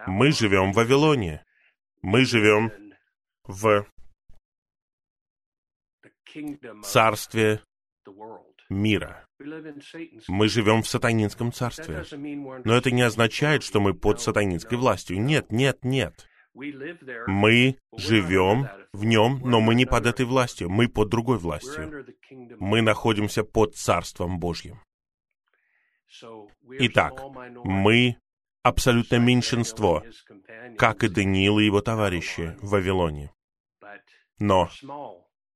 [0.07, 1.45] Мы живем в Вавилоне.
[2.03, 2.73] Мы живем
[3.45, 3.87] в
[6.83, 7.61] царстве
[8.69, 9.26] мира.
[10.29, 12.05] Мы живем в сатанинском царстве.
[12.65, 15.21] Но это не означает, что мы под сатанинской властью.
[15.21, 16.27] Нет, нет, нет.
[17.27, 22.07] Мы живем в нем, но мы не под этой властью, мы под другой властью.
[22.59, 24.81] Мы находимся под Царством Божьим.
[26.79, 27.13] Итак,
[27.65, 28.17] мы
[28.63, 30.03] абсолютно меньшинство,
[30.79, 33.33] как и Даниил и его товарищи в Вавилоне.
[34.39, 34.71] Но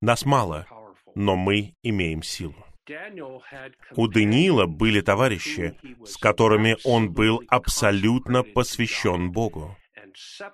[0.02, 0.66] нас мало,
[1.14, 2.66] но мы имеем силу.
[3.96, 9.76] У Даниила были товарищи, с которыми он был абсолютно посвящен Богу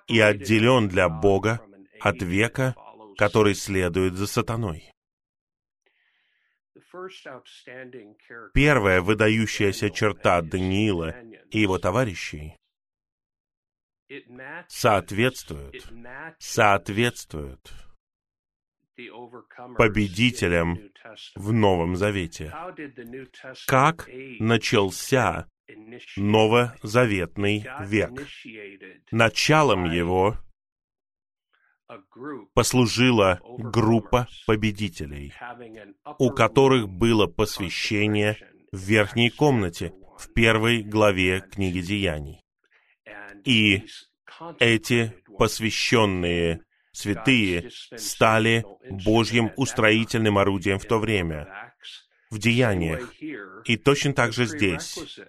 [0.07, 1.61] и отделен для Бога
[1.99, 2.75] от века,
[3.17, 4.91] который следует за сатаной.
[8.53, 11.15] Первая выдающаяся черта Даниила
[11.51, 12.55] и его товарищей
[14.67, 15.83] соответствует,
[16.39, 17.86] соответствует
[19.77, 20.79] победителям
[21.35, 22.53] в Новом Завете.
[23.67, 25.47] Как начался
[26.15, 28.27] новозаветный век?
[29.11, 30.37] Началом его
[32.53, 35.33] послужила группа победителей,
[36.19, 38.37] у которых было посвящение
[38.71, 42.41] в верхней комнате, в первой главе книги Деяний.
[43.45, 43.85] И
[44.59, 46.61] эти посвященные
[46.97, 51.73] святые стали Божьим устроительным орудием в то время,
[52.31, 53.13] в деяниях.
[53.65, 55.19] И точно так же здесь,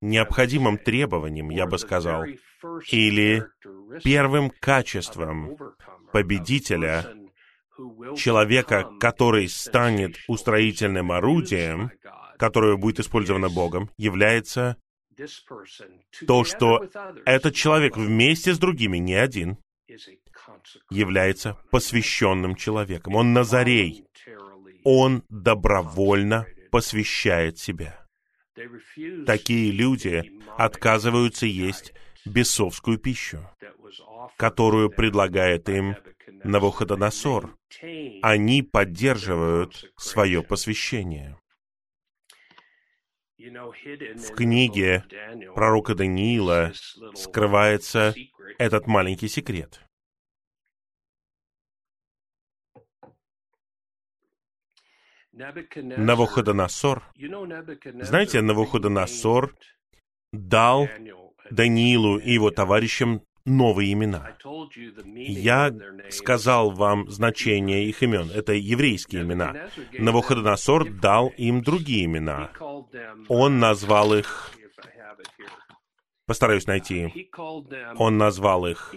[0.00, 2.24] необходимым требованием, я бы сказал,
[2.90, 3.44] или
[4.04, 5.56] первым качеством
[6.12, 7.06] победителя,
[8.16, 11.90] человека, который станет устроительным орудием,
[12.38, 14.76] которое будет использовано Богом, является
[16.26, 16.88] то, что
[17.24, 19.58] этот человек вместе с другими, не один,
[20.90, 23.16] является посвященным человеком.
[23.16, 24.04] Он Назарей.
[24.84, 28.06] Он добровольно посвящает себя.
[29.26, 31.92] Такие люди отказываются есть
[32.24, 33.48] бесовскую пищу,
[34.36, 35.96] которую предлагает им
[36.44, 37.56] Навуходоносор.
[38.22, 41.36] Они поддерживают свое посвящение.
[43.38, 45.04] В книге
[45.54, 46.72] пророка Даниила
[47.14, 48.14] скрывается
[48.58, 49.80] этот маленький секрет.
[55.96, 57.02] Навуходоносор,
[58.00, 59.54] знаете, Навуходоносор
[60.32, 60.88] дал
[61.50, 64.36] Даниилу и его товарищам новые имена.
[65.14, 65.72] Я
[66.10, 68.30] сказал вам значение их имен.
[68.30, 69.68] Это еврейские имена.
[69.98, 72.50] Навуходоносор дал им другие имена.
[73.28, 74.52] Он назвал их
[76.30, 77.28] Постараюсь найти.
[77.96, 78.94] Он назвал их.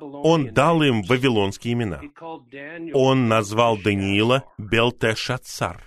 [0.00, 2.00] Он дал им вавилонские имена.
[2.94, 5.84] Он назвал Даниила Белтешацар,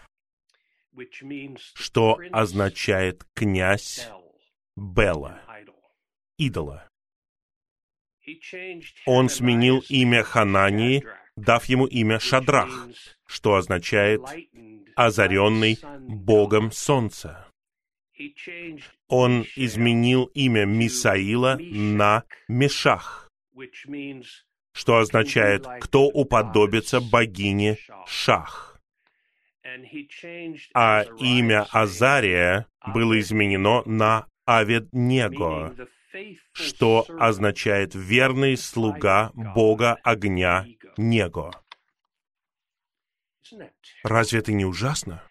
[1.75, 4.09] что означает «князь
[4.75, 5.39] Бела»,
[6.37, 6.89] идола.
[9.05, 11.05] Он сменил имя Ханании,
[11.37, 12.89] дав ему имя Шадрах,
[13.25, 14.21] что означает
[14.97, 17.47] «озаренный Богом Солнца».
[19.07, 23.31] Он изменил имя Мисаила на Мешах,
[24.73, 28.79] что означает «кто уподобится богине Шах».
[30.73, 35.75] А имя Азария было изменено на Аведнего,
[36.53, 40.65] что означает «верный слуга Бога огня
[40.97, 41.51] Него».
[44.03, 45.23] Разве это не ужасно?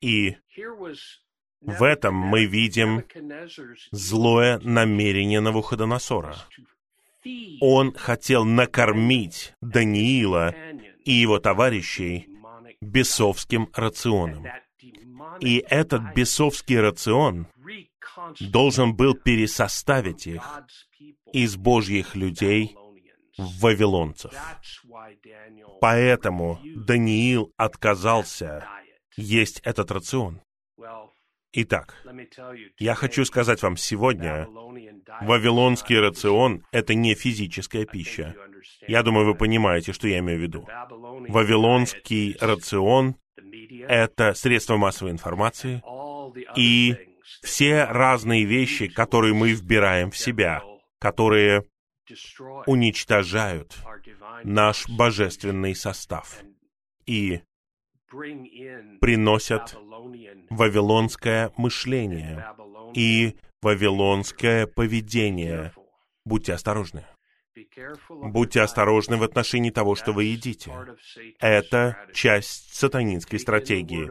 [0.00, 0.36] И
[1.66, 3.04] в этом мы видим
[3.90, 6.36] злое намерение Навуходоносора.
[7.60, 10.54] Он хотел накормить Даниила
[11.04, 12.28] и его товарищей
[12.80, 14.46] бесовским рационом.
[15.40, 17.46] И этот бесовский рацион
[18.40, 20.42] должен был пересоставить их
[21.32, 22.76] из Божьих людей
[23.38, 24.32] в вавилонцев.
[25.80, 28.68] Поэтому Даниил отказался
[29.16, 30.40] есть этот рацион.
[31.56, 31.94] Итак,
[32.78, 34.48] я хочу сказать вам сегодня,
[35.20, 38.34] вавилонский рацион— это не физическая пища.
[38.88, 40.68] Я думаю, вы понимаете, что я имею в виду.
[41.28, 43.14] Вавилонский рацион—
[43.88, 45.80] это средства массовой информации
[46.56, 46.96] и
[47.44, 50.60] все разные вещи, которые мы вбираем в себя,
[50.98, 51.64] которые
[52.66, 53.76] уничтожают
[54.42, 56.42] наш божественный состав
[57.06, 57.42] и
[59.00, 59.76] приносят
[60.50, 62.46] вавилонское мышление
[62.94, 65.72] и вавилонское поведение.
[66.24, 67.04] Будьте осторожны.
[68.08, 70.72] Будьте осторожны в отношении того, что вы едите.
[71.38, 74.10] Это часть сатанинской стратегии.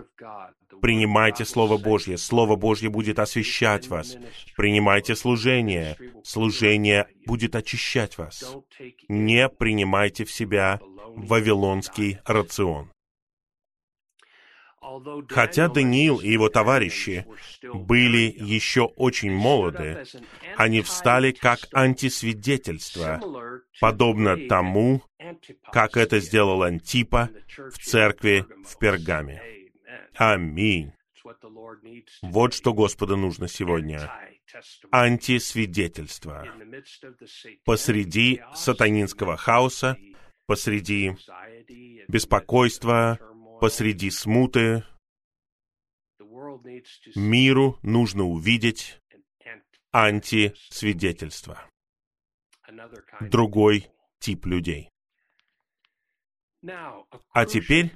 [0.82, 2.18] Принимайте Слово Божье.
[2.18, 4.18] Слово Божье будет освещать вас.
[4.56, 5.98] Принимайте служение.
[6.24, 8.56] Служение будет очищать вас.
[9.08, 10.80] Не принимайте в себя
[11.16, 12.92] вавилонский рацион.
[15.30, 17.26] Хотя Даниил и его товарищи
[17.62, 20.04] были еще очень молоды,
[20.58, 23.20] они встали как антисвидетельство,
[23.80, 25.04] подобно тому,
[25.72, 29.42] как это сделал Антипа в церкви в Пергаме.
[30.16, 30.94] Аминь.
[32.22, 34.12] Вот что Господу нужно сегодня.
[34.92, 36.48] Антисвидетельство.
[37.64, 39.98] Посреди сатанинского хаоса,
[40.46, 41.16] посреди
[42.08, 43.18] беспокойства,
[43.64, 44.84] посреди смуты
[47.16, 49.00] миру нужно увидеть
[49.94, 51.64] антисвидетельство.
[53.22, 53.90] Другой
[54.20, 54.90] тип людей.
[57.32, 57.94] А теперь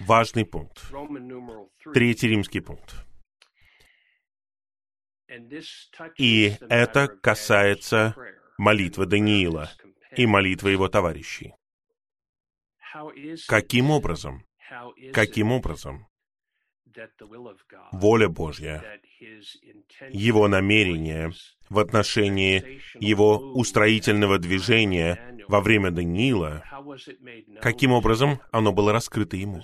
[0.00, 0.84] важный пункт.
[1.94, 2.94] Третий римский пункт.
[6.18, 8.14] И это касается
[8.58, 9.70] молитвы Даниила
[10.14, 11.54] и молитвы его товарищей.
[13.48, 14.46] Каким образом
[15.12, 16.06] Каким образом
[17.92, 19.00] воля Божья,
[20.10, 21.32] Его намерение
[21.68, 26.64] в отношении Его устроительного движения во время Даниила,
[27.60, 29.62] каким образом оно было раскрыто Ему?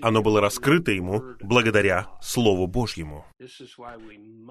[0.00, 3.24] Оно было раскрыто Ему благодаря Слову Божьему.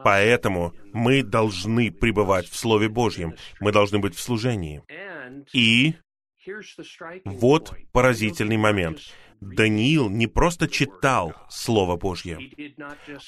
[0.04, 4.84] Поэтому мы должны пребывать в Слове Божьем, мы должны быть в служении.
[5.54, 5.96] И
[7.26, 9.00] вот поразительный момент.
[9.42, 12.38] Даниил не просто читал Слово Божье,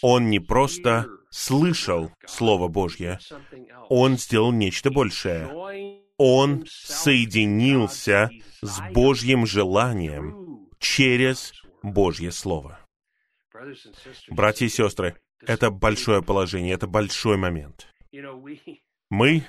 [0.01, 3.19] он не просто слышал Слово Божье,
[3.89, 5.49] он сделал нечто большее.
[6.17, 8.29] Он соединился
[8.61, 11.51] с Божьим желанием через
[11.81, 12.79] Божье Слово.
[14.29, 17.87] Братья и сестры, это большое положение, это большой момент.
[19.09, 19.43] Мы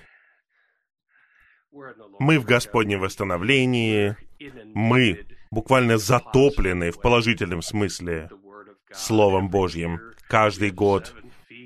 [2.18, 4.16] мы в Господнем восстановлении,
[4.74, 8.28] мы буквально затоплены в положительном смысле
[8.92, 10.00] Словом Божьим.
[10.28, 11.14] Каждый год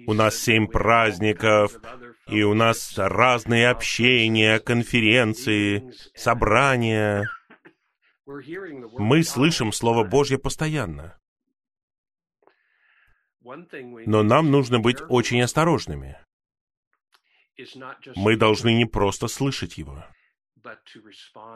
[0.07, 1.72] у нас семь праздников,
[2.26, 7.28] и у нас разные общения, конференции, собрания.
[8.26, 11.18] Мы слышим Слово Божье постоянно.
[13.41, 16.18] Но нам нужно быть очень осторожными.
[18.14, 20.05] Мы должны не просто слышать его.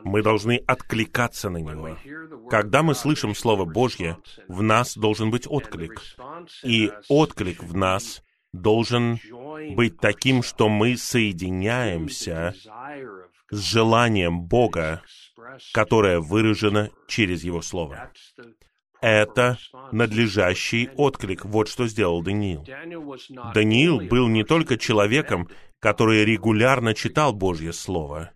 [0.05, 1.99] Мы должны откликаться на него.
[2.51, 6.01] Когда мы слышим Слово Божье, в нас должен быть отклик.
[6.63, 9.19] И отклик в нас должен
[9.75, 12.55] быть таким, что мы соединяемся
[13.51, 15.03] с желанием Бога,
[15.73, 18.11] которое выражено через Его Слово.
[19.01, 19.59] Это
[19.91, 21.45] надлежащий отклик.
[21.45, 22.65] Вот что сделал Даниил.
[23.53, 25.49] Даниил был не только человеком,
[25.81, 28.31] который регулярно читал Божье Слово,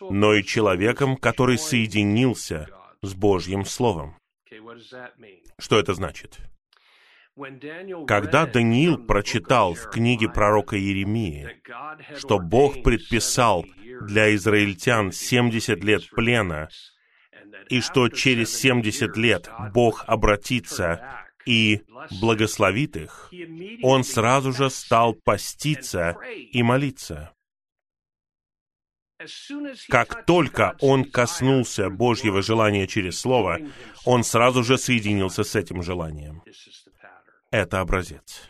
[0.00, 2.68] но и человеком, который соединился
[3.02, 4.16] с Божьим Словом.
[5.58, 6.38] Что это значит?
[8.06, 11.48] Когда Даниил прочитал в книге пророка Иеремии,
[12.16, 13.64] что Бог предписал
[14.02, 16.68] для израильтян 70 лет плена,
[17.68, 21.82] и что через 70 лет Бог обратится и
[22.20, 23.32] благословит их,
[23.82, 26.16] он сразу же стал поститься
[26.52, 27.32] и молиться.
[29.88, 33.60] Как только он коснулся Божьего желания через Слово,
[34.04, 36.42] он сразу же соединился с этим желанием.
[37.50, 38.46] Это образец.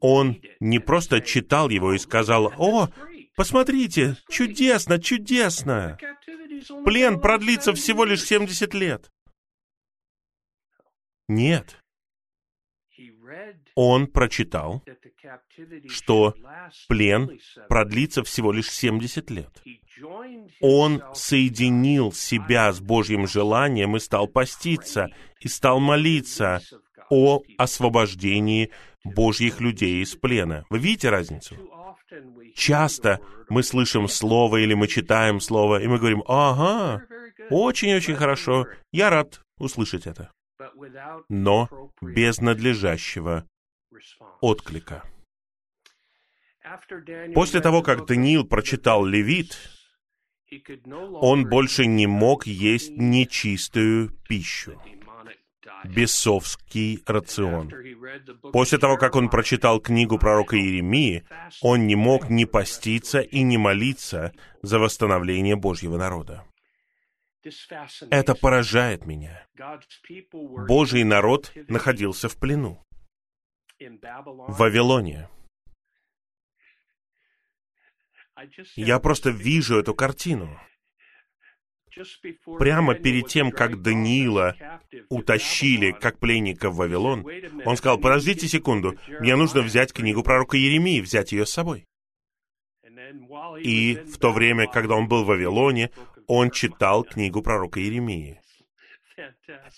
[0.00, 2.88] Он не просто читал его и сказал, «О,
[3.36, 5.96] посмотрите, чудесно, чудесно!
[6.84, 9.10] Плен продлится всего лишь 70 лет».
[11.28, 11.79] Нет.
[13.82, 14.84] Он прочитал,
[15.88, 16.34] что
[16.86, 17.30] плен
[17.66, 19.62] продлится всего лишь 70 лет.
[20.60, 25.08] Он соединил себя с Божьим желанием и стал поститься,
[25.40, 26.60] и стал молиться
[27.08, 28.70] о освобождении
[29.02, 30.66] Божьих людей из плена.
[30.68, 31.56] Вы видите разницу?
[32.54, 37.02] Часто мы слышим слово или мы читаем слово, и мы говорим, ага,
[37.48, 40.30] очень-очень хорошо, я рад услышать это.
[41.30, 41.70] Но
[42.02, 43.46] без надлежащего
[44.40, 45.04] отклика.
[47.34, 49.56] После того, как Даниил прочитал Левит,
[50.88, 54.80] он больше не мог есть нечистую пищу
[55.84, 57.72] бесовский рацион.
[58.52, 61.24] После того, как он прочитал книгу пророка Иеремии,
[61.62, 64.32] он не мог не поститься и не молиться
[64.62, 66.44] за восстановление Божьего народа.
[68.10, 69.46] Это поражает меня.
[70.68, 72.84] Божий народ находился в плену
[73.80, 75.28] в Вавилоне.
[78.76, 80.58] Я просто вижу эту картину.
[82.58, 84.54] Прямо перед тем, как Даниила
[85.08, 87.26] утащили как пленника в Вавилон,
[87.64, 91.86] он сказал, подождите секунду, мне нужно взять книгу пророка Еремии, взять ее с собой.
[93.60, 95.90] И в то время, когда он был в Вавилоне,
[96.26, 98.40] он читал книгу пророка Еремии.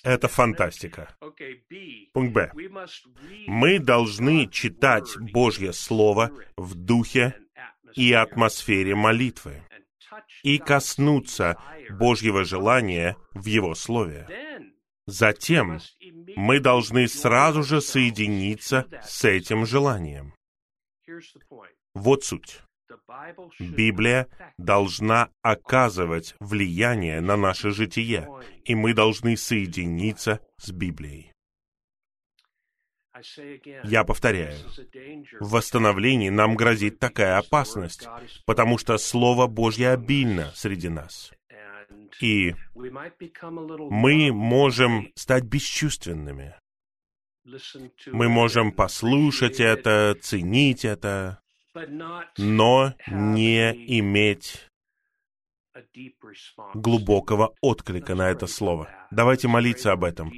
[0.03, 1.17] Это фантастика.
[2.13, 2.53] Пункт Б.
[3.47, 7.35] Мы должны читать Божье Слово в духе
[7.95, 9.63] и атмосфере молитвы
[10.43, 11.57] и коснуться
[11.91, 14.27] Божьего желания в Его Слове.
[15.07, 15.81] Затем
[16.37, 20.35] мы должны сразу же соединиться с этим желанием.
[21.95, 22.61] Вот суть.
[23.59, 24.29] Библия
[24.59, 28.29] должна оказывать влияние на наше житие,
[28.65, 31.33] и мы должны соединиться с Библией.
[33.85, 34.57] Я повторяю,
[35.41, 38.09] в восстановлении нам грозит такая опасность,
[38.47, 41.31] потому что Слово Божье обильно среди нас.
[42.21, 46.55] И мы можем стать бесчувственными.
[48.07, 51.42] Мы можем послушать это, ценить это,
[52.39, 54.69] но не иметь
[56.75, 58.89] глубокого отклика на это слово.
[59.11, 60.33] Давайте молиться об этом.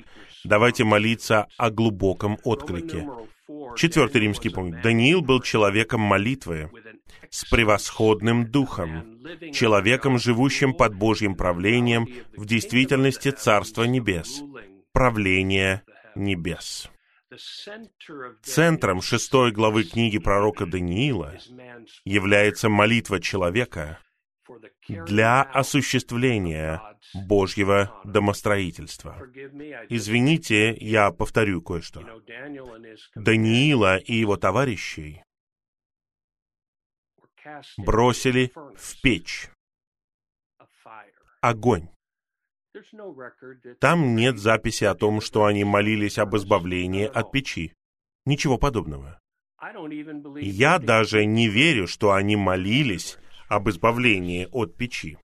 [0.44, 3.08] Давайте молиться о глубоком отклике.
[3.76, 4.80] Четвертый римский пункт.
[4.82, 6.70] Даниил был человеком молитвы
[7.30, 9.20] с превосходным духом,
[9.52, 14.42] человеком, живущим под Божьим правлением в действительности Царства Небес,
[14.92, 15.82] правление
[16.14, 16.90] небес.
[18.42, 21.38] Центром шестой главы книги пророка Даниила
[22.04, 23.98] является молитва человека
[25.06, 26.80] для осуществления
[27.14, 29.16] Божьего домостроительства.
[29.88, 32.02] Извините, я повторю кое-что.
[33.14, 35.22] Даниила и его товарищей
[37.76, 39.48] бросили в печь
[41.40, 41.93] огонь.
[43.78, 47.72] Там нет записи о том, что они молились об избавлении от печи.
[48.26, 49.20] Ничего подобного.
[50.40, 53.18] Я даже не верю, что они молились
[53.48, 55.18] об избавлении от печи.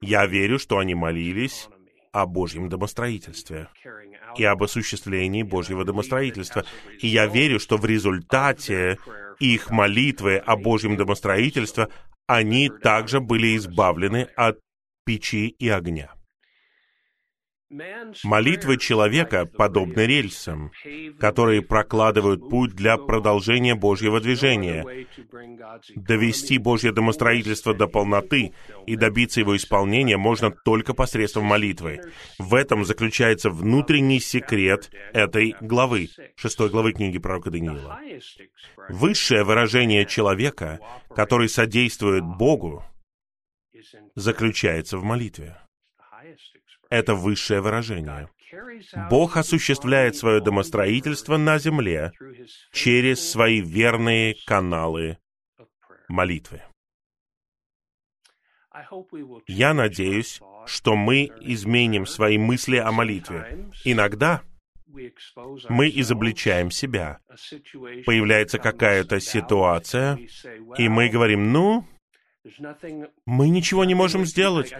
[0.00, 1.68] Я верю, что они молились
[2.12, 3.68] о Божьем домостроительстве
[4.36, 6.64] и об осуществлении Божьего домостроительства.
[7.00, 8.98] И я верю, что в результате
[9.38, 11.88] их молитвы о Божьем домостроительстве
[12.26, 14.58] они также были избавлены от
[15.04, 16.14] печи и огня.
[18.22, 20.70] Молитвы человека подобны рельсам,
[21.18, 25.06] которые прокладывают путь для продолжения Божьего движения,
[25.96, 28.52] довести Божье домостроительство до полноты
[28.86, 32.00] и добиться его исполнения можно только посредством молитвы.
[32.38, 37.98] В этом заключается внутренний секрет этой главы, шестой главы книги пророка Даниила.
[38.88, 40.78] Высшее выражение человека,
[41.14, 42.84] который содействует Богу,
[44.14, 45.56] заключается в молитве
[46.94, 48.28] это высшее выражение.
[49.10, 52.12] Бог осуществляет свое домостроительство на земле
[52.72, 55.18] через свои верные каналы
[56.08, 56.62] молитвы.
[59.46, 63.70] Я надеюсь, что мы изменим свои мысли о молитве.
[63.84, 64.42] Иногда
[65.68, 67.18] мы изобличаем себя.
[68.06, 70.18] Появляется какая-то ситуация,
[70.78, 71.86] и мы говорим, ну,
[73.26, 74.72] мы ничего не можем сделать.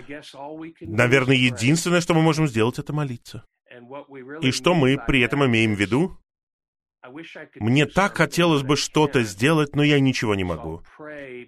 [0.80, 3.44] Наверное, единственное, что мы можем сделать, это молиться.
[4.42, 6.18] И что мы при этом имеем в виду?
[7.56, 10.82] Мне так хотелось бы что-то сделать, но я ничего не могу.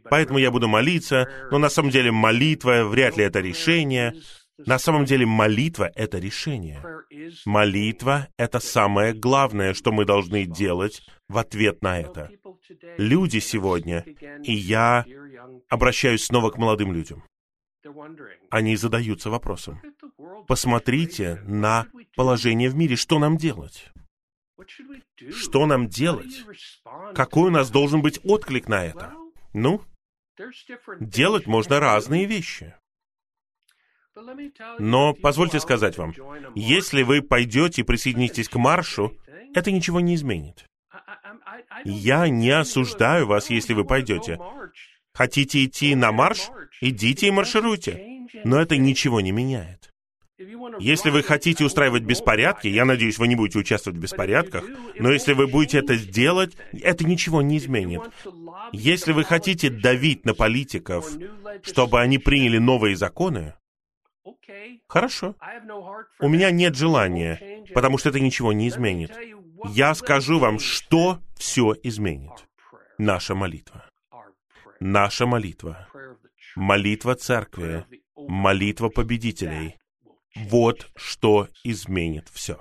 [0.04, 4.14] Поэтому я буду молиться, но на самом деле молитва вряд ли это решение.
[4.58, 6.82] На самом деле молитва— это решение.
[7.44, 12.30] Молитва— это самое главное, что мы должны делать в ответ на это.
[12.96, 14.00] Люди сегодня,
[14.42, 15.04] и я
[15.68, 17.22] обращаюсь снова к молодым людям,
[18.50, 19.80] они задаются вопросом.
[20.46, 23.92] Посмотрите на положение в мире, что нам делать?
[25.30, 26.44] Что нам делать?
[27.14, 29.12] Какой у нас должен быть отклик на это?
[29.52, 29.82] Ну,
[31.00, 32.74] делать можно разные вещи.
[34.78, 36.14] Но позвольте сказать вам,
[36.54, 39.16] если вы пойдете и присоединитесь к маршу,
[39.54, 40.64] это ничего не изменит.
[41.84, 44.38] Я не осуждаю вас, если вы пойдете.
[45.12, 46.48] Хотите идти на марш?
[46.80, 48.26] Идите и маршируйте.
[48.44, 49.90] Но это ничего не меняет.
[50.78, 54.64] Если вы хотите устраивать беспорядки, я надеюсь, вы не будете участвовать в беспорядках,
[54.98, 58.02] но если вы будете это сделать, это ничего не изменит.
[58.72, 61.10] Если вы хотите давить на политиков,
[61.62, 63.54] чтобы они приняли новые законы,
[64.88, 65.34] Хорошо.
[66.20, 69.12] У меня нет желания, потому что это ничего не изменит.
[69.68, 72.32] Я скажу вам, что все изменит.
[72.98, 73.84] Наша молитва.
[74.80, 75.88] Наша молитва.
[76.54, 77.84] Молитва церкви.
[78.16, 79.76] Молитва победителей.
[80.34, 82.60] Вот что изменит все.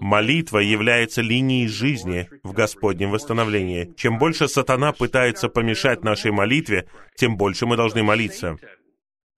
[0.00, 3.92] Молитва является линией жизни в Господнем восстановлении.
[3.96, 8.58] Чем больше сатана пытается помешать нашей молитве, тем больше мы должны молиться.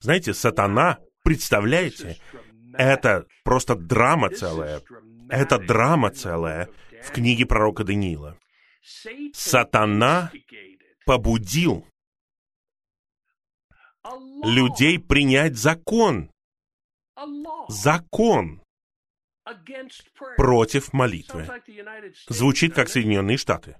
[0.01, 2.17] Знаете, сатана, представляете,
[2.73, 4.81] это просто драма целая.
[5.29, 6.69] Это драма целая
[7.03, 8.37] в книге пророка Даниила.
[9.33, 10.31] Сатана
[11.05, 11.85] побудил
[14.43, 16.31] людей принять закон.
[17.67, 18.61] Закон
[20.37, 21.47] против молитвы.
[22.27, 23.77] Звучит как Соединенные Штаты.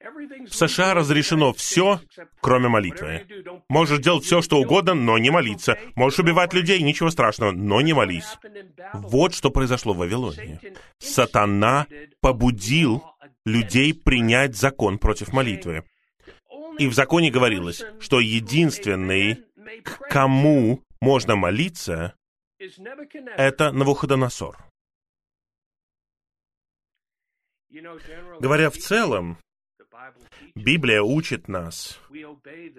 [0.00, 2.00] В США разрешено все,
[2.40, 3.26] кроме молитвы.
[3.68, 5.78] Можешь делать все, что угодно, но не молиться.
[5.94, 8.38] Можешь убивать людей, ничего страшного, но не молись.
[8.94, 10.60] Вот что произошло в Вавилоне.
[10.98, 11.86] Сатана
[12.20, 13.04] побудил
[13.44, 15.84] людей принять закон против молитвы.
[16.78, 19.44] И в законе говорилось, что единственный,
[19.84, 22.14] к кому можно молиться,
[23.36, 24.56] это Навуходоносор.
[28.40, 29.36] Говоря в целом,
[30.54, 31.98] Библия учит нас,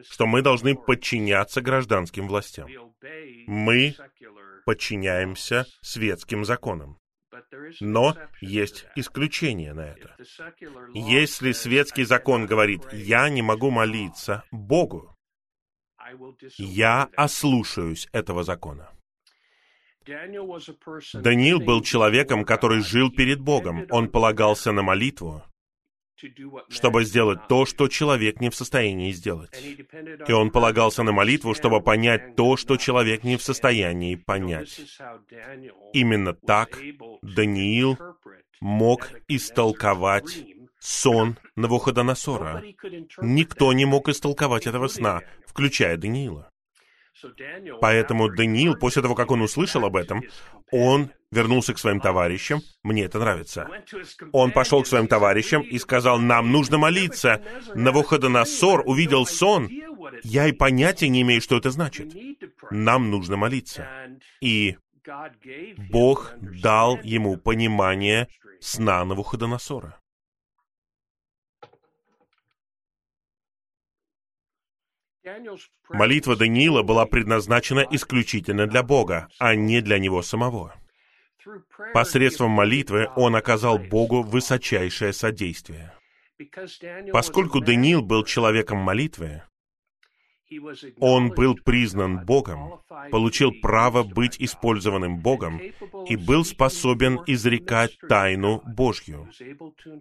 [0.10, 2.70] что мы должны подчиняться гражданским властям.
[3.48, 3.96] Мы
[4.66, 6.98] подчиняемся светским законам.
[7.80, 10.16] Но есть исключение на это.
[10.94, 15.16] Если светский закон говорит, я не могу молиться Богу,
[16.58, 18.92] я ослушаюсь этого закона.
[21.14, 23.86] Даниил был человеком, который жил перед Богом.
[23.92, 25.44] Он полагался на молитву,
[26.70, 29.52] чтобы сделать то, что человек не в состоянии сделать.
[30.28, 34.82] И он полагался на молитву, чтобы понять то, что человек не в состоянии понять.
[35.94, 36.80] Именно так
[37.22, 37.98] Даниил
[38.60, 40.46] мог истолковать
[40.80, 42.64] сон Навуходоносора.
[43.22, 46.52] Никто не мог истолковать этого сна, включая Даниила.
[47.82, 50.24] Поэтому Даниил, после того, как он услышал об этом,
[50.72, 52.62] он вернулся к своим товарищам.
[52.84, 53.68] Мне это нравится.
[54.32, 57.42] Он пошел к своим товарищам и сказал, нам нужно молиться.
[57.74, 59.70] Навуходоносор увидел сон.
[60.24, 62.14] Я и понятия не имею, что это значит.
[62.70, 63.88] Нам нужно молиться.
[64.42, 64.78] И
[65.90, 68.28] Бог дал ему понимание
[68.60, 69.98] сна Навуходоносора.
[75.90, 80.81] Молитва Даниила была предназначена исключительно для Бога, а не для него самого.
[81.94, 85.94] Посредством молитвы он оказал Богу высочайшее содействие.
[87.12, 89.44] Поскольку Даниил был человеком молитвы,
[91.00, 95.62] он был признан Богом, получил право быть использованным Богом
[96.08, 99.30] и был способен изрекать тайну Божью.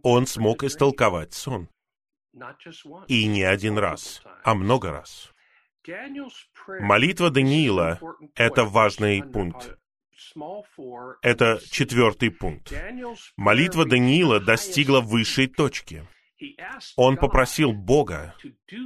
[0.03, 1.68] Он смог истолковать сон.
[3.07, 5.32] И не один раз, а много раз.
[6.80, 8.01] Молитва Даниила—
[8.34, 9.76] это важный пункт.
[11.22, 12.72] Это четвертый пункт.
[13.37, 16.07] Молитва Даниила достигла высшей точки—
[16.97, 18.35] он попросил Бога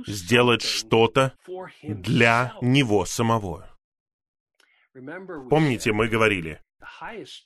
[0.07, 1.36] сделать что-то
[1.82, 3.70] для него самого.
[5.51, 6.61] Помните, мы говорили,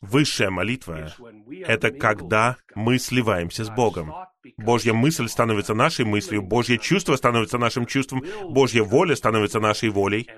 [0.01, 1.13] Высшая молитва—
[1.67, 4.13] это когда мы сливаемся с Богом.
[4.57, 10.29] Божья мысль становится нашей мыслью, Божье чувство становится нашим чувством, Божья воля становится нашей волей.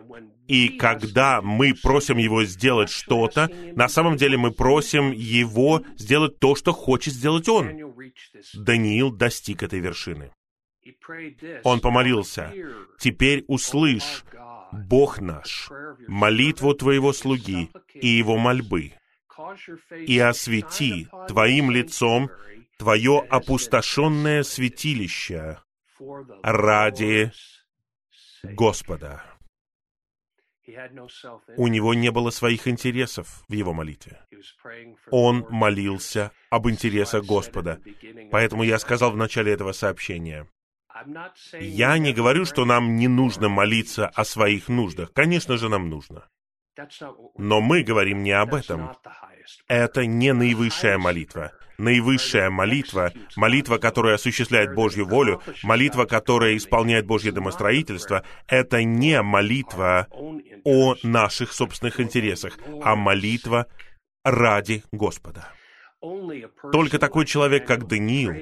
[0.48, 6.55] И когда мы просим Его сделать что-то, на самом деле мы просим Его сделать то,
[6.55, 7.94] что хочет сделать Он.
[8.55, 10.32] Даниил достиг этой вершины.
[11.62, 12.53] Он помолился,
[12.98, 14.24] «Теперь услышь,
[14.72, 15.70] Бог наш,
[16.06, 18.92] молитву Твоего слуги и его мольбы,
[20.06, 22.30] и освети Твоим лицом
[22.78, 25.58] Твое опустошенное святилище
[26.42, 27.32] ради
[28.42, 29.22] Господа.
[31.56, 34.20] У него не было своих интересов в его молитве.
[35.10, 37.80] Он молился об интересах Господа.
[38.30, 40.46] Поэтому я сказал в начале этого сообщения,
[41.61, 45.12] я не говорю, что нам не нужно молиться о своих нуждах.
[45.12, 46.28] Конечно же, нам нужно.
[47.36, 48.92] Но мы говорим не об этом.
[49.68, 51.53] Это не наивысшая молитва.
[51.78, 60.07] Наивысшая молитва, молитва, которая осуществляет Божью волю, молитва, которая исполняет Божье домостроительство, это не молитва
[60.64, 63.66] о наших собственных интересах, а молитва
[64.24, 65.48] ради Господа.
[66.70, 68.34] Только такой человек, как Даниил,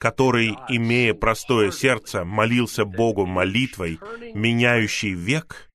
[0.00, 4.00] который, имея простое сердце, молился Богу молитвой,
[4.34, 5.70] меняющий век,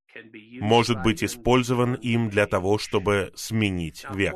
[0.59, 4.35] может быть использован им для того, чтобы сменить век.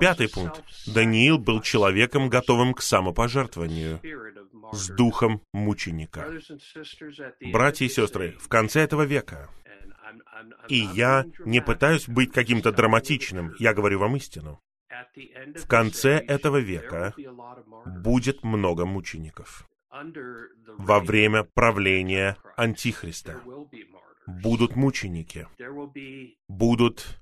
[0.00, 0.62] Пятый пункт.
[0.86, 4.00] Даниил был человеком, готовым к самопожертвованию,
[4.72, 6.32] с духом мученика.
[7.52, 9.50] Братья и сестры, в конце этого века,
[10.68, 14.62] и я не пытаюсь быть каким-то драматичным, я говорю вам истину,
[15.56, 17.14] в конце этого века
[17.86, 19.68] будет много мучеников.
[20.78, 23.42] Во время правления Антихриста
[24.26, 25.46] будут мученики,
[26.48, 27.20] будут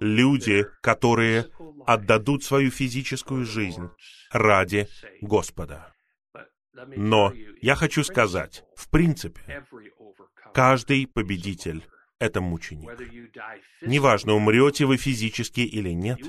[0.00, 1.46] люди, которые
[1.86, 3.88] отдадут свою физическую жизнь
[4.32, 4.88] ради
[5.20, 5.94] Господа.
[6.96, 9.64] Но я хочу сказать, в принципе,
[10.54, 11.84] каждый победитель—
[12.18, 12.90] это мученик.
[13.82, 16.20] Неважно, умрете вы физически или нет,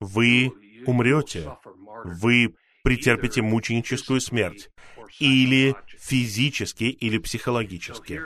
[0.00, 0.52] вы
[0.86, 1.56] умрете,
[2.04, 4.70] вы претерпите мученическую смерть,
[5.18, 8.20] или физически, или психологически.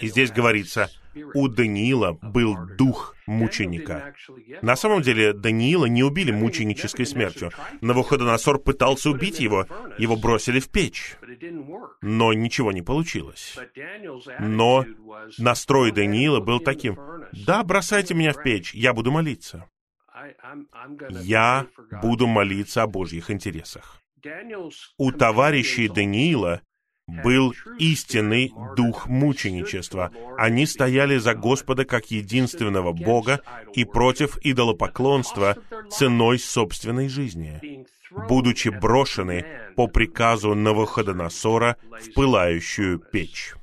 [0.00, 0.90] И здесь говорится,
[1.34, 4.14] у Даниила был дух мученика.
[4.62, 7.50] На самом деле, Даниила не убили мученической смертью.
[7.80, 9.66] Навуходоносор пытался убить его,
[9.98, 11.16] его бросили в печь.
[12.00, 13.58] Но ничего не получилось.
[14.38, 14.84] Но
[15.38, 16.98] настрой Даниила был таким,
[17.32, 19.68] «Да, бросайте меня в печь, я буду молиться»
[21.22, 21.66] я
[22.02, 24.00] буду молиться о Божьих интересах.
[24.96, 26.62] У товарищей Даниила
[27.06, 30.10] был истинный дух мученичества.
[30.38, 33.40] Они стояли за Господа как единственного Бога
[33.74, 35.56] и против идолопоклонства
[35.90, 37.86] ценой собственной жизни,
[38.28, 39.44] будучи брошены
[39.76, 43.54] по приказу Навуходоносора в пылающую печь.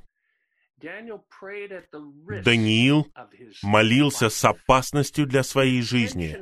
[2.44, 3.06] Даниил
[3.62, 6.36] молился с опасностью для своей жизни.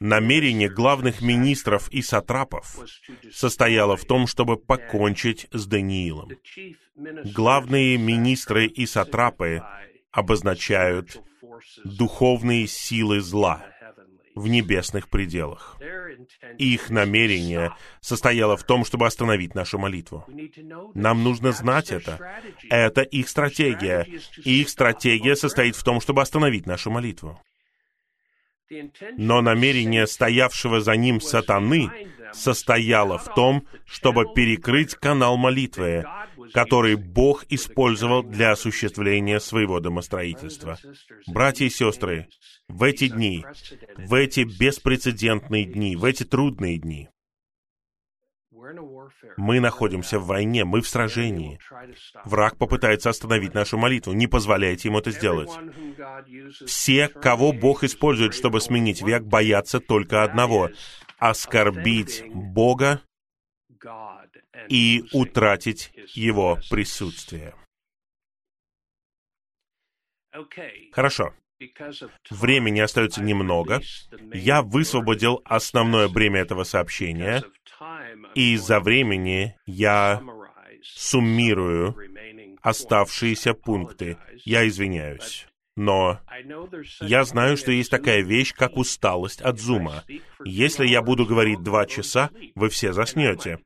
[0.00, 2.78] Намерение главных министров и сатрапов
[3.32, 6.30] состояло в том, чтобы покончить с Даниилом.
[7.34, 9.62] Главные министры и сатрапы
[10.10, 11.22] обозначают
[11.84, 13.64] духовные силы зла—
[14.38, 15.76] в небесных пределах.
[16.58, 20.24] Их намерение состояло в том, чтобы остановить нашу молитву.
[20.94, 22.18] Нам нужно знать это.
[22.70, 24.06] Это их стратегия.
[24.44, 27.40] их стратегия состоит в том, чтобы остановить нашу молитву.
[29.16, 31.90] Но намерение стоявшего за ним сатаны
[32.32, 36.04] состояло в том, чтобы перекрыть канал молитвы,
[36.52, 40.78] который Бог использовал для осуществления своего домостроительства.
[41.26, 42.28] Братья и сестры,
[42.68, 43.44] в эти дни,
[43.96, 47.08] в эти беспрецедентные дни, в эти трудные дни,
[49.36, 51.58] Мы находимся в войне, мы в сражении.
[52.24, 54.12] Враг попытается остановить нашу молитву.
[54.12, 55.50] Не позволяйте ему это сделать.
[56.66, 60.70] Все, кого Бог использует, чтобы сменить век, боятся только одного—
[61.18, 63.00] оскорбить Бога
[64.68, 67.54] и утратить Его присутствие.
[70.92, 71.34] Хорошо.
[72.30, 73.80] Времени остается немного.
[74.32, 77.42] Я высвободил основное бремя этого сообщения,
[78.34, 80.22] и из-за времени я
[80.82, 81.96] суммирую
[82.62, 84.18] оставшиеся пункты.
[84.44, 85.47] Я извиняюсь.
[85.78, 86.18] Но
[87.00, 90.02] я знаю, что есть такая вещь, как усталость от зума.
[90.44, 93.60] Если я буду говорить два часа, вы все заснете.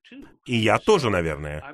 [0.45, 1.65] И я тоже, наверное.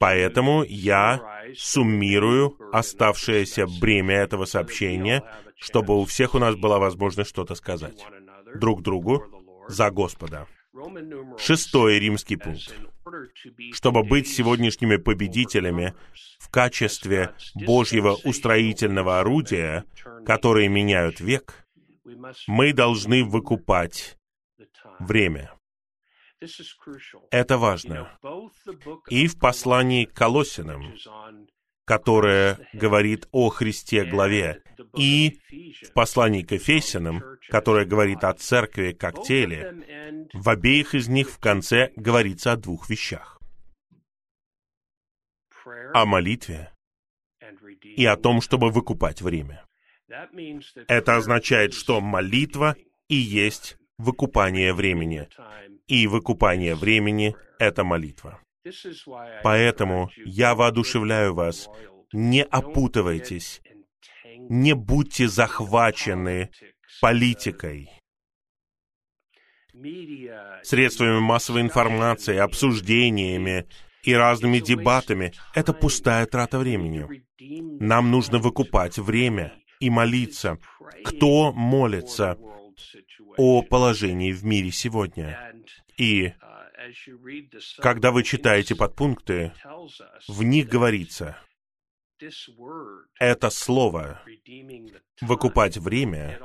[0.00, 5.22] Поэтому я суммирую оставшееся бремя этого сообщения,
[5.54, 8.04] чтобы у всех у нас была возможность что-то сказать.
[8.56, 9.22] Друг другу
[9.68, 10.48] за Господа.
[11.38, 12.74] Шестой римский пункт.
[13.72, 15.94] Чтобы быть сегодняшними победителями
[16.38, 19.84] в качестве Божьего устроительного орудия,
[20.24, 21.66] которые меняют век,
[22.46, 24.18] мы должны выкупать
[24.98, 25.52] время.
[27.30, 28.18] Это важно.
[29.08, 30.94] И в послании к Колосинам,
[31.86, 34.62] которое говорит о Христе главе,
[34.96, 35.38] и
[35.82, 41.38] в послании к Ефесянам, которое говорит о церкви как теле, в обеих из них в
[41.38, 43.40] конце говорится о двух вещах.
[45.94, 46.72] О молитве
[47.82, 49.64] и о том, чтобы выкупать время.
[50.88, 52.76] Это означает, что молитва
[53.08, 55.28] и есть выкупание времени.
[55.86, 58.40] И выкупание времени— это молитва.
[59.42, 61.68] Поэтому я воодушевляю вас,
[62.12, 63.60] не опутывайтесь,
[64.48, 66.50] не будьте захвачены
[67.00, 67.90] политикой,
[70.62, 73.66] средствами массовой информации, обсуждениями
[74.02, 75.32] и разными дебатами.
[75.54, 77.24] Это пустая трата времени.
[77.80, 80.58] Нам нужно выкупать время и молиться.
[81.04, 82.38] Кто молится
[83.36, 85.52] о положении в мире сегодня?
[85.98, 86.32] И
[87.78, 89.52] когда вы читаете подпункты,
[90.28, 91.36] в них говорится,
[93.18, 94.22] это слово
[95.20, 96.40] «выкупать время»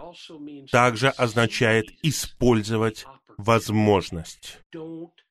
[0.69, 3.05] также означает использовать
[3.37, 4.59] возможность.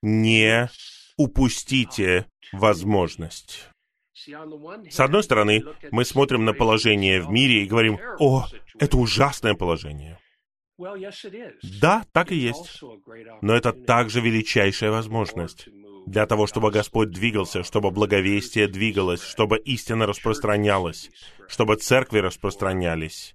[0.02, 0.70] Не
[1.16, 3.68] упустите возможность.
[4.14, 8.46] С одной стороны, мы смотрим на положение в мире и говорим, «О,
[8.78, 10.18] это ужасное положение».
[11.80, 12.82] Да, так и есть.
[13.42, 15.68] Но это также величайшая возможность
[16.06, 21.10] для того, чтобы Господь двигался, чтобы благовестие двигалось, чтобы истина распространялась,
[21.48, 23.34] чтобы церкви распространялись,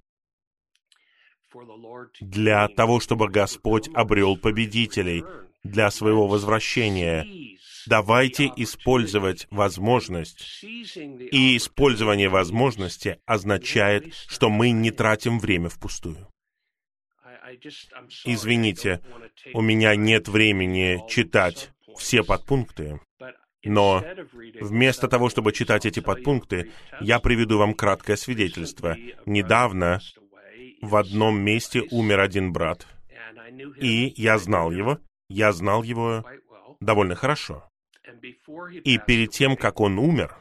[2.19, 5.23] для того, чтобы Господь обрел победителей
[5.63, 7.25] для своего возвращения.
[7.87, 10.63] Давайте использовать возможность.
[10.63, 16.27] И использование возможности означает, что мы не тратим время впустую.
[18.25, 19.01] Извините,
[19.53, 22.99] у меня нет времени читать все подпункты,
[23.63, 24.03] но
[24.61, 28.95] вместо того, чтобы читать эти подпункты, я приведу вам краткое свидетельство.
[29.25, 29.99] Недавно
[30.81, 32.87] в одном месте умер один брат,
[33.79, 34.99] и я знал его,
[35.29, 36.23] я знал его
[36.79, 37.67] довольно хорошо.
[38.83, 40.35] И перед тем, как он умер,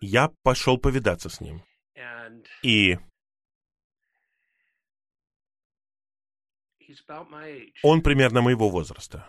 [0.00, 1.62] я пошел повидаться с ним.
[2.62, 2.98] И
[7.82, 9.26] Он примерно моего возраста.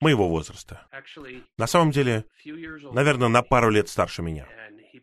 [0.00, 0.86] Моего возраста.
[1.56, 2.24] На самом деле,
[2.92, 4.48] наверное, на пару лет старше меня.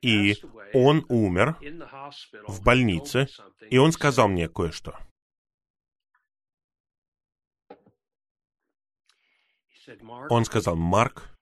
[0.02, 0.36] И
[0.74, 1.58] он умер
[2.48, 3.28] в больнице,
[3.70, 4.98] и он сказал мне кое-что.
[10.30, 11.38] Он сказал, Марк,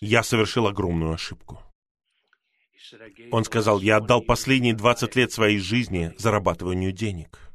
[0.00, 1.62] я совершил огромную ошибку.
[3.32, 7.45] Он сказал, я отдал последние 20 лет своей жизни зарабатыванию денег.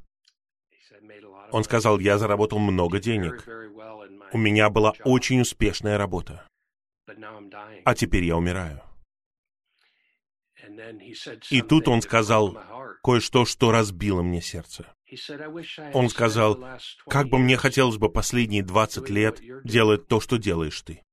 [1.52, 3.48] Он сказал, я заработал много денег.
[4.34, 6.48] У меня была очень успешная работа.
[7.86, 8.82] А теперь я умираю.
[11.49, 12.57] И тут он сказал
[13.03, 14.94] кое-что, что разбило мне сердце.
[15.94, 16.64] Он сказал,
[17.07, 21.03] как бы мне хотелось бы последние 20 лет делать то, что делаешь ты.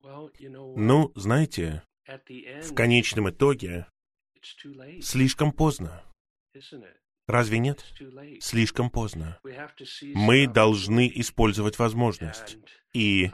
[0.00, 3.86] Ну, знаете, в конечном итоге
[5.00, 6.02] слишком поздно.
[7.26, 7.84] Разве нет?
[8.40, 9.38] Слишком поздно.
[10.02, 12.58] Мы должны использовать возможность.
[12.92, 13.30] И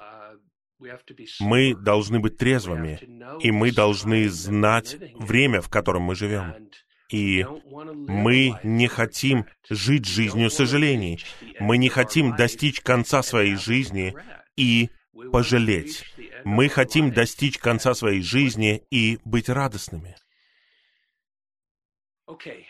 [1.40, 3.00] мы должны быть трезвыми.
[3.40, 6.70] И мы должны знать время, в котором мы живем.
[7.10, 11.24] И мы не хотим жить жизнью сожалений.
[11.58, 14.14] Мы не хотим достичь конца своей жизни
[14.56, 14.90] и
[15.32, 16.04] пожалеть.
[16.44, 20.14] Мы хотим достичь конца своей жизни и быть радостными.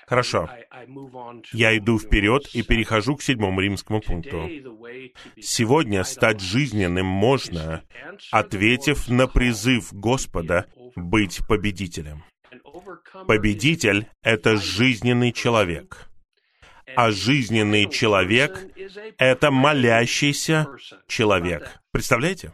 [0.06, 0.48] Хорошо.
[1.52, 4.48] Я иду вперед и перехожу к седьмому римскому пункту.
[5.40, 7.82] Сегодня стать жизненным можно,
[8.30, 10.66] ответив на призыв Господа
[10.96, 12.24] быть победителем.
[13.26, 16.08] Победитель— это жизненный человек.
[16.96, 18.66] А жизненный человек—
[19.18, 20.66] это молящийся
[21.06, 21.80] человек.
[21.92, 22.52] Представляете?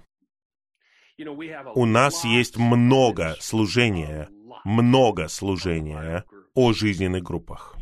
[1.74, 4.28] У нас есть много служения,
[4.64, 6.24] много служения
[6.56, 7.76] о жизненных группах.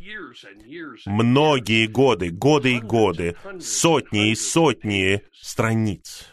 [1.06, 6.28] Многие годы, годы и годы, сотни и сотни страниц.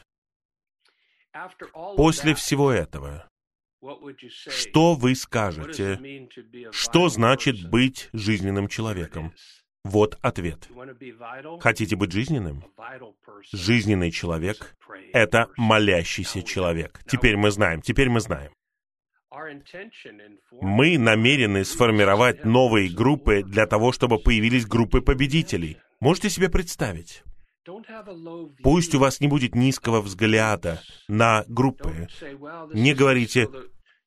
[1.96, 3.30] После всего этого,
[4.28, 6.28] что вы скажете?
[6.72, 9.34] Что значит быть жизненным человеком?
[9.84, 10.68] Вот ответ.
[11.60, 12.64] Хотите быть жизненным?
[13.52, 14.76] Жизненный человек—
[15.14, 17.02] это молящийся человек.
[17.08, 18.52] Теперь мы знаем, теперь мы знаем.
[20.52, 25.78] Мы намерены сформировать новые группы для того, чтобы появились группы победителей.
[26.02, 27.24] Можете себе представить?
[28.64, 32.08] Пусть у вас не будет низкого взгляда на группы.
[32.74, 33.48] Не говорите,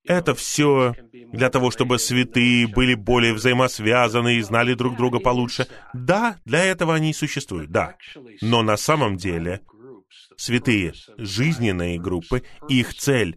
[0.07, 0.95] это все
[1.33, 5.67] для того, чтобы святые были более взаимосвязаны и знали друг друга получше.
[5.95, 7.97] Да, для этого они и существуют, да.
[8.43, 9.63] Но на самом деле
[10.37, 13.37] святые жизненные группы, их цель,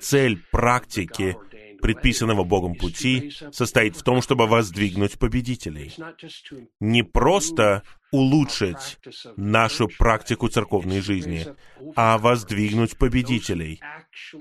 [0.00, 1.36] цель практики
[1.80, 5.94] предписанного Богом пути состоит в том, чтобы воздвигнуть победителей.
[6.80, 7.82] Не просто
[8.12, 8.98] улучшить
[9.36, 11.46] нашу практику церковной жизни,
[11.94, 13.80] а воздвигнуть победителей,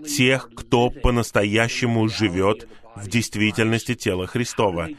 [0.08, 4.90] тех, кто по-настоящему живет в действительности тела Христова.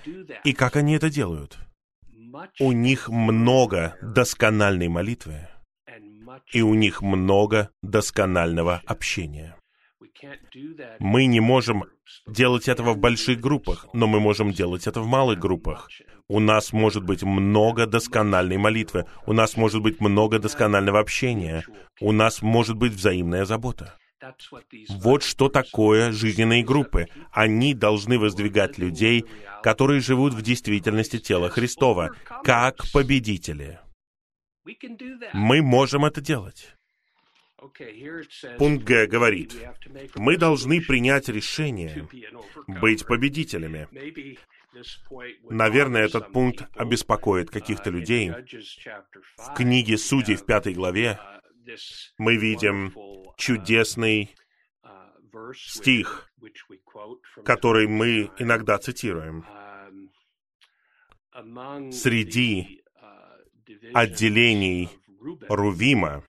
[0.45, 1.59] И как они это делают?
[2.61, 5.49] У них много доскональной молитвы,
[6.53, 9.57] и у них много досконального общения.
[10.99, 11.85] Мы не можем
[12.27, 15.89] делать этого в больших группах, но мы можем делать это в малых группах.
[16.29, 21.65] У нас может быть много доскональной молитвы, у нас может быть много досконального общения,
[22.01, 23.95] у нас может быть взаимная забота.
[24.89, 27.07] Вот что такое жизненные группы.
[27.31, 29.25] Они должны воздвигать людей,
[29.63, 32.11] которые живут в действительности тела Христова,
[32.43, 33.79] как победители.
[35.33, 36.77] Мы можем это делать.
[38.59, 39.57] Пункт Г говорит,
[40.15, 42.07] мы должны принять решение
[42.67, 43.89] быть победителями.
[45.49, 48.31] Наверное, этот пункт обеспокоит каких-то людей.
[48.31, 51.19] В книге Судей в пятой главе
[52.19, 52.93] мы видим
[53.39, 54.35] чудесный
[55.55, 56.31] стих,
[57.45, 59.45] который мы иногда цитируем.
[61.93, 62.83] Среди
[63.95, 64.89] отделений
[65.49, 66.25] Рувима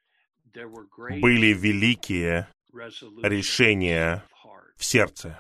[0.54, 2.48] были великие
[3.24, 4.24] решения
[4.76, 5.40] в сердце.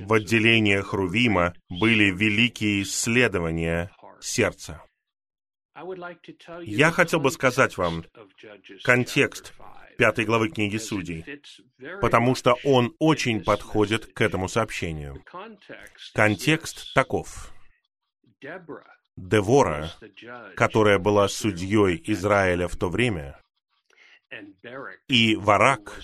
[0.00, 3.90] В отделениях Рувима были великие исследования
[4.20, 4.82] сердца.
[6.62, 8.04] Я хотел бы сказать вам
[8.84, 9.54] контекст
[9.96, 11.24] пятой главы книги Судей,
[12.00, 15.24] потому что он очень подходит к этому сообщению.
[16.14, 17.52] Контекст таков.
[19.16, 19.90] Девора,
[20.56, 23.38] которая была судьей Израиля в то время,
[25.08, 26.00] и Варак,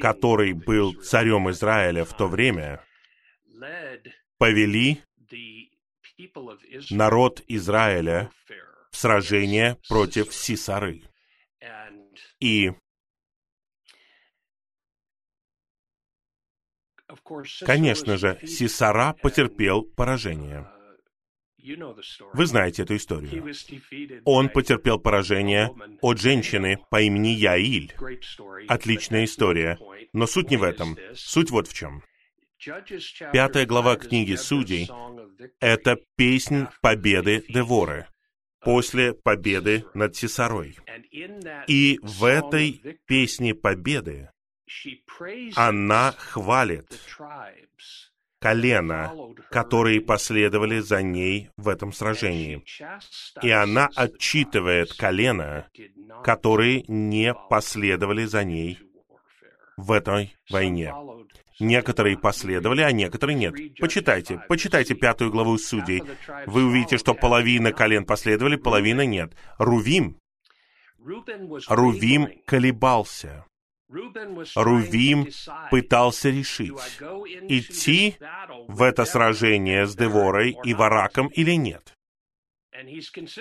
[0.00, 2.82] который был царем Израиля в то время,
[4.38, 5.02] повели
[6.90, 8.30] народ Израиля
[8.90, 11.02] в сражение против Сисары.
[12.40, 12.72] И,
[17.60, 20.66] конечно же, Сисара потерпел поражение.
[22.32, 23.52] Вы знаете эту историю.
[24.24, 25.70] Он потерпел поражение
[26.00, 27.94] от женщины по имени Яиль.
[28.68, 29.78] Отличная история.
[30.12, 30.96] Но суть не в этом.
[31.14, 32.02] Суть вот в чем.
[33.32, 34.88] Пятая глава книги Судей—
[35.60, 38.06] это песнь победы Деворы
[38.60, 40.76] после победы над Сесарой.
[41.66, 44.30] И в этой песне победы
[45.54, 46.88] она хвалит
[48.38, 49.12] колена,
[49.50, 52.64] которые последовали за ней в этом сражении.
[53.42, 55.66] И она отчитывает колено,
[56.24, 58.78] которые не последовали за ней
[59.76, 60.92] в этой войне.
[61.58, 63.54] Некоторые последовали, а некоторые нет.
[63.78, 66.02] Почитайте, почитайте пятую главу Судей.
[66.46, 69.34] Вы увидите, что половина колен последовали, половина нет.
[69.58, 70.18] Рувим,
[71.68, 73.46] Рувим колебался.
[73.88, 75.28] Рувим
[75.70, 76.78] пытался решить,
[77.48, 78.16] идти
[78.68, 81.94] в это сражение с Деворой и Вараком или нет.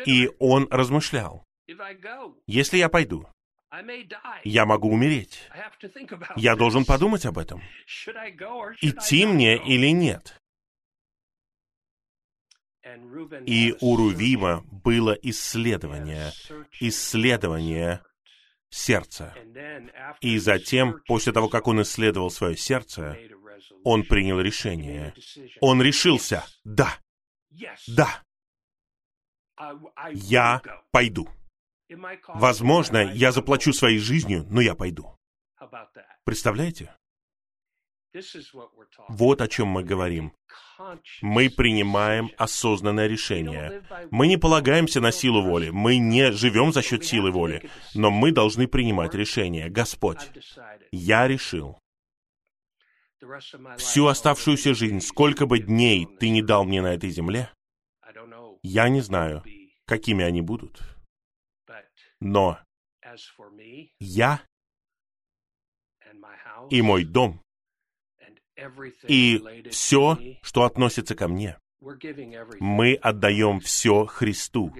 [0.05, 1.43] И он размышлял,
[2.45, 3.27] если я пойду,
[4.43, 5.49] Я могу умереть.
[6.35, 7.61] Я должен подумать об этом.
[8.81, 10.39] Идти мне или нет?
[13.45, 16.31] И у Рувима было исследование,
[16.79, 18.01] исследование
[18.75, 19.33] сердца.
[20.21, 23.17] И затем, после того, как он исследовал свое сердце,
[23.83, 25.13] он принял решение.
[25.61, 26.97] Он решился, да,
[27.87, 28.23] да,
[30.13, 30.61] я
[30.91, 31.29] пойду.
[32.27, 35.17] Возможно, я заплачу своей жизнью, но я пойду.
[36.25, 36.95] Представляете?
[39.09, 40.33] Вот о чем мы говорим.
[41.21, 43.83] Мы принимаем осознанное решение.
[44.11, 48.31] Мы не полагаемся на силу воли, мы не живем за счет силы воли, но мы
[48.31, 49.69] должны принимать решение.
[49.69, 50.31] Господь,
[50.91, 51.79] я решил.
[53.77, 57.51] Всю оставшуюся жизнь, сколько бы дней ты не дал мне на этой земле,
[58.61, 59.43] я не знаю,
[59.85, 60.81] какими они будут.
[62.19, 62.59] Но
[63.99, 64.41] я
[66.69, 67.44] и мой дом
[69.07, 69.41] и
[69.71, 71.57] все, что относится ко мне,
[72.59, 74.73] мы отдаем все Христу.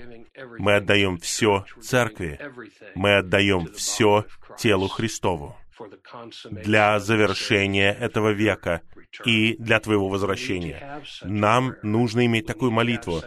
[0.57, 2.39] Мы отдаем все Церкви.
[2.95, 4.25] Мы отдаем все
[4.57, 5.55] телу Христову
[6.49, 8.81] для завершения этого века
[9.25, 11.01] и для Твоего возвращения.
[11.23, 13.21] Нам нужно иметь такую молитву,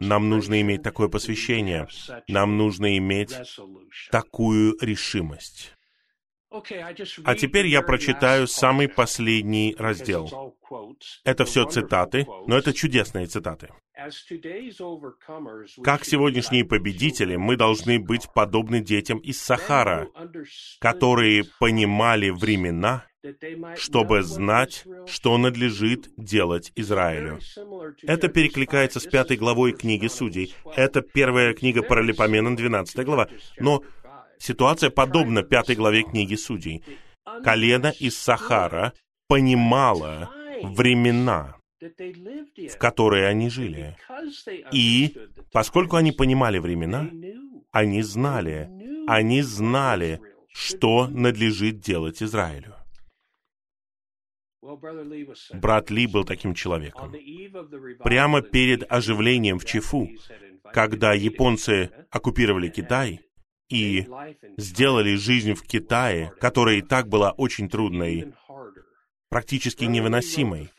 [0.00, 1.88] нам нужно иметь такое посвящение,
[2.28, 3.36] нам нужно иметь
[4.10, 5.76] такую решимость.
[6.50, 10.56] А теперь я прочитаю самый последний раздел.
[11.24, 13.68] Это все цитаты, но это чудесные цитаты.
[15.84, 20.08] Как сегодняшние победители, мы должны быть подобны детям из Сахара,
[20.80, 23.04] которые понимали времена,
[23.76, 27.38] чтобы знать, что надлежит делать Израилю.
[28.02, 30.54] Это перекликается с пятой главой книги Судей.
[30.74, 33.28] Это первая книга Паралипоменон, 12 глава.
[33.58, 33.82] Но
[34.40, 36.82] Ситуация подобна пятой главе книги Судей.
[37.44, 38.94] Колено из Сахара
[39.28, 40.30] понимало
[40.62, 43.96] времена, в которые они жили.
[44.72, 45.14] И
[45.52, 47.10] поскольку они понимали времена,
[47.70, 48.70] они знали,
[49.06, 52.74] они знали, что надлежит делать Израилю.
[55.52, 57.14] Брат Ли был таким человеком.
[58.02, 60.08] Прямо перед оживлением в Чифу,
[60.72, 63.20] когда японцы оккупировали Китай,
[63.70, 64.06] и
[64.58, 68.34] сделали жизнь в Китае, которая и так была очень трудной,
[69.28, 70.70] практически невыносимой.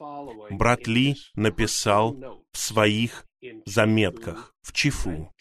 [0.51, 3.25] Брат Ли написал в своих
[3.65, 5.33] заметках в Чифу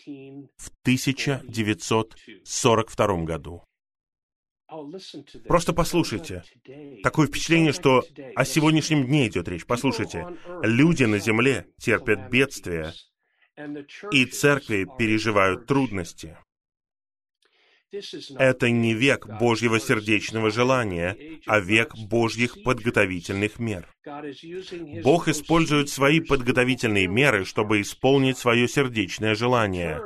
[0.57, 3.65] в 1942 году.
[5.49, 6.45] Просто послушайте.
[7.03, 8.05] Такое впечатление, что
[8.37, 9.67] о сегодняшнем дне идет речь.
[9.67, 10.29] Послушайте.
[10.63, 12.93] Люди на земле терпят бедствия,
[14.13, 16.37] и церкви переживают трудности.
[18.39, 23.89] Это не век Божьего сердечного желания, а век Божьих подготовительных мер.
[25.03, 30.01] Бог использует свои подготовительные меры, чтобы исполнить свое сердечное желание.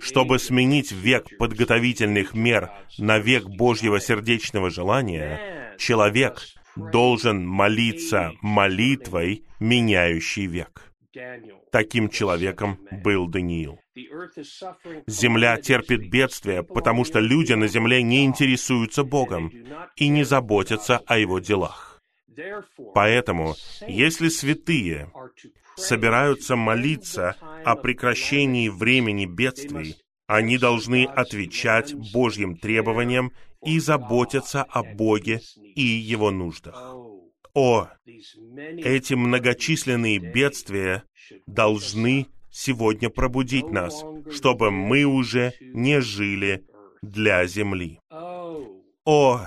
[0.00, 6.42] Чтобы сменить век подготовительных мер на век Божьего сердечного желания, человек
[6.76, 10.90] должен молиться молитвой, меняющей век.
[11.70, 13.78] Таким человеком был Даниил.
[15.06, 19.52] Земля терпит бедствие, потому что люди на земле не интересуются Богом
[19.96, 22.00] и не заботятся о Его делах.
[22.94, 23.54] Поэтому,
[23.86, 25.12] если святые
[25.76, 29.96] собираются молиться о прекращении времени бедствий,
[30.26, 33.32] они должны отвечать Божьим требованиям
[33.64, 35.40] и заботиться о Боге
[35.74, 36.94] и Его нуждах.
[37.52, 41.02] О, эти многочисленные бедствия
[41.46, 46.64] должны сегодня пробудить нас, чтобы мы уже не жили
[47.02, 48.00] для земли.
[49.06, 49.46] О,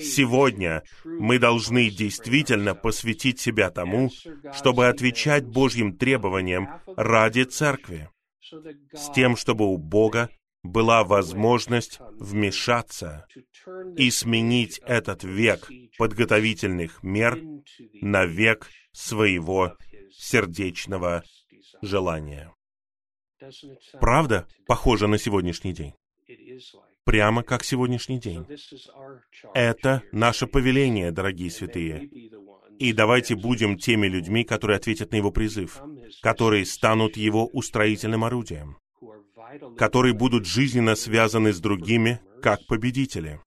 [0.00, 4.10] сегодня мы должны действительно посвятить себя тому,
[4.52, 8.10] чтобы отвечать Божьим требованиям ради Церкви,
[8.92, 10.28] с тем, чтобы у Бога
[10.62, 13.26] была возможность вмешаться
[13.96, 17.40] и сменить этот век подготовительных мер
[18.00, 19.76] на век своего
[20.12, 21.24] сердечного
[21.82, 22.54] желания.
[24.00, 25.94] Правда похоже на сегодняшний день?
[27.04, 28.46] Прямо как сегодняшний день.
[29.54, 32.08] Это наше повеление, дорогие святые.
[32.78, 35.82] И давайте будем теми людьми, которые ответят на его призыв,
[36.22, 38.78] которые станут его устроительным орудием,
[39.76, 43.40] которые будут жизненно связаны с другими, как победители,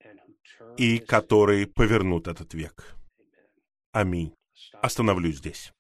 [0.77, 2.95] и которые повернут этот век.
[3.91, 4.33] Аминь.
[4.81, 5.71] Остановлюсь здесь.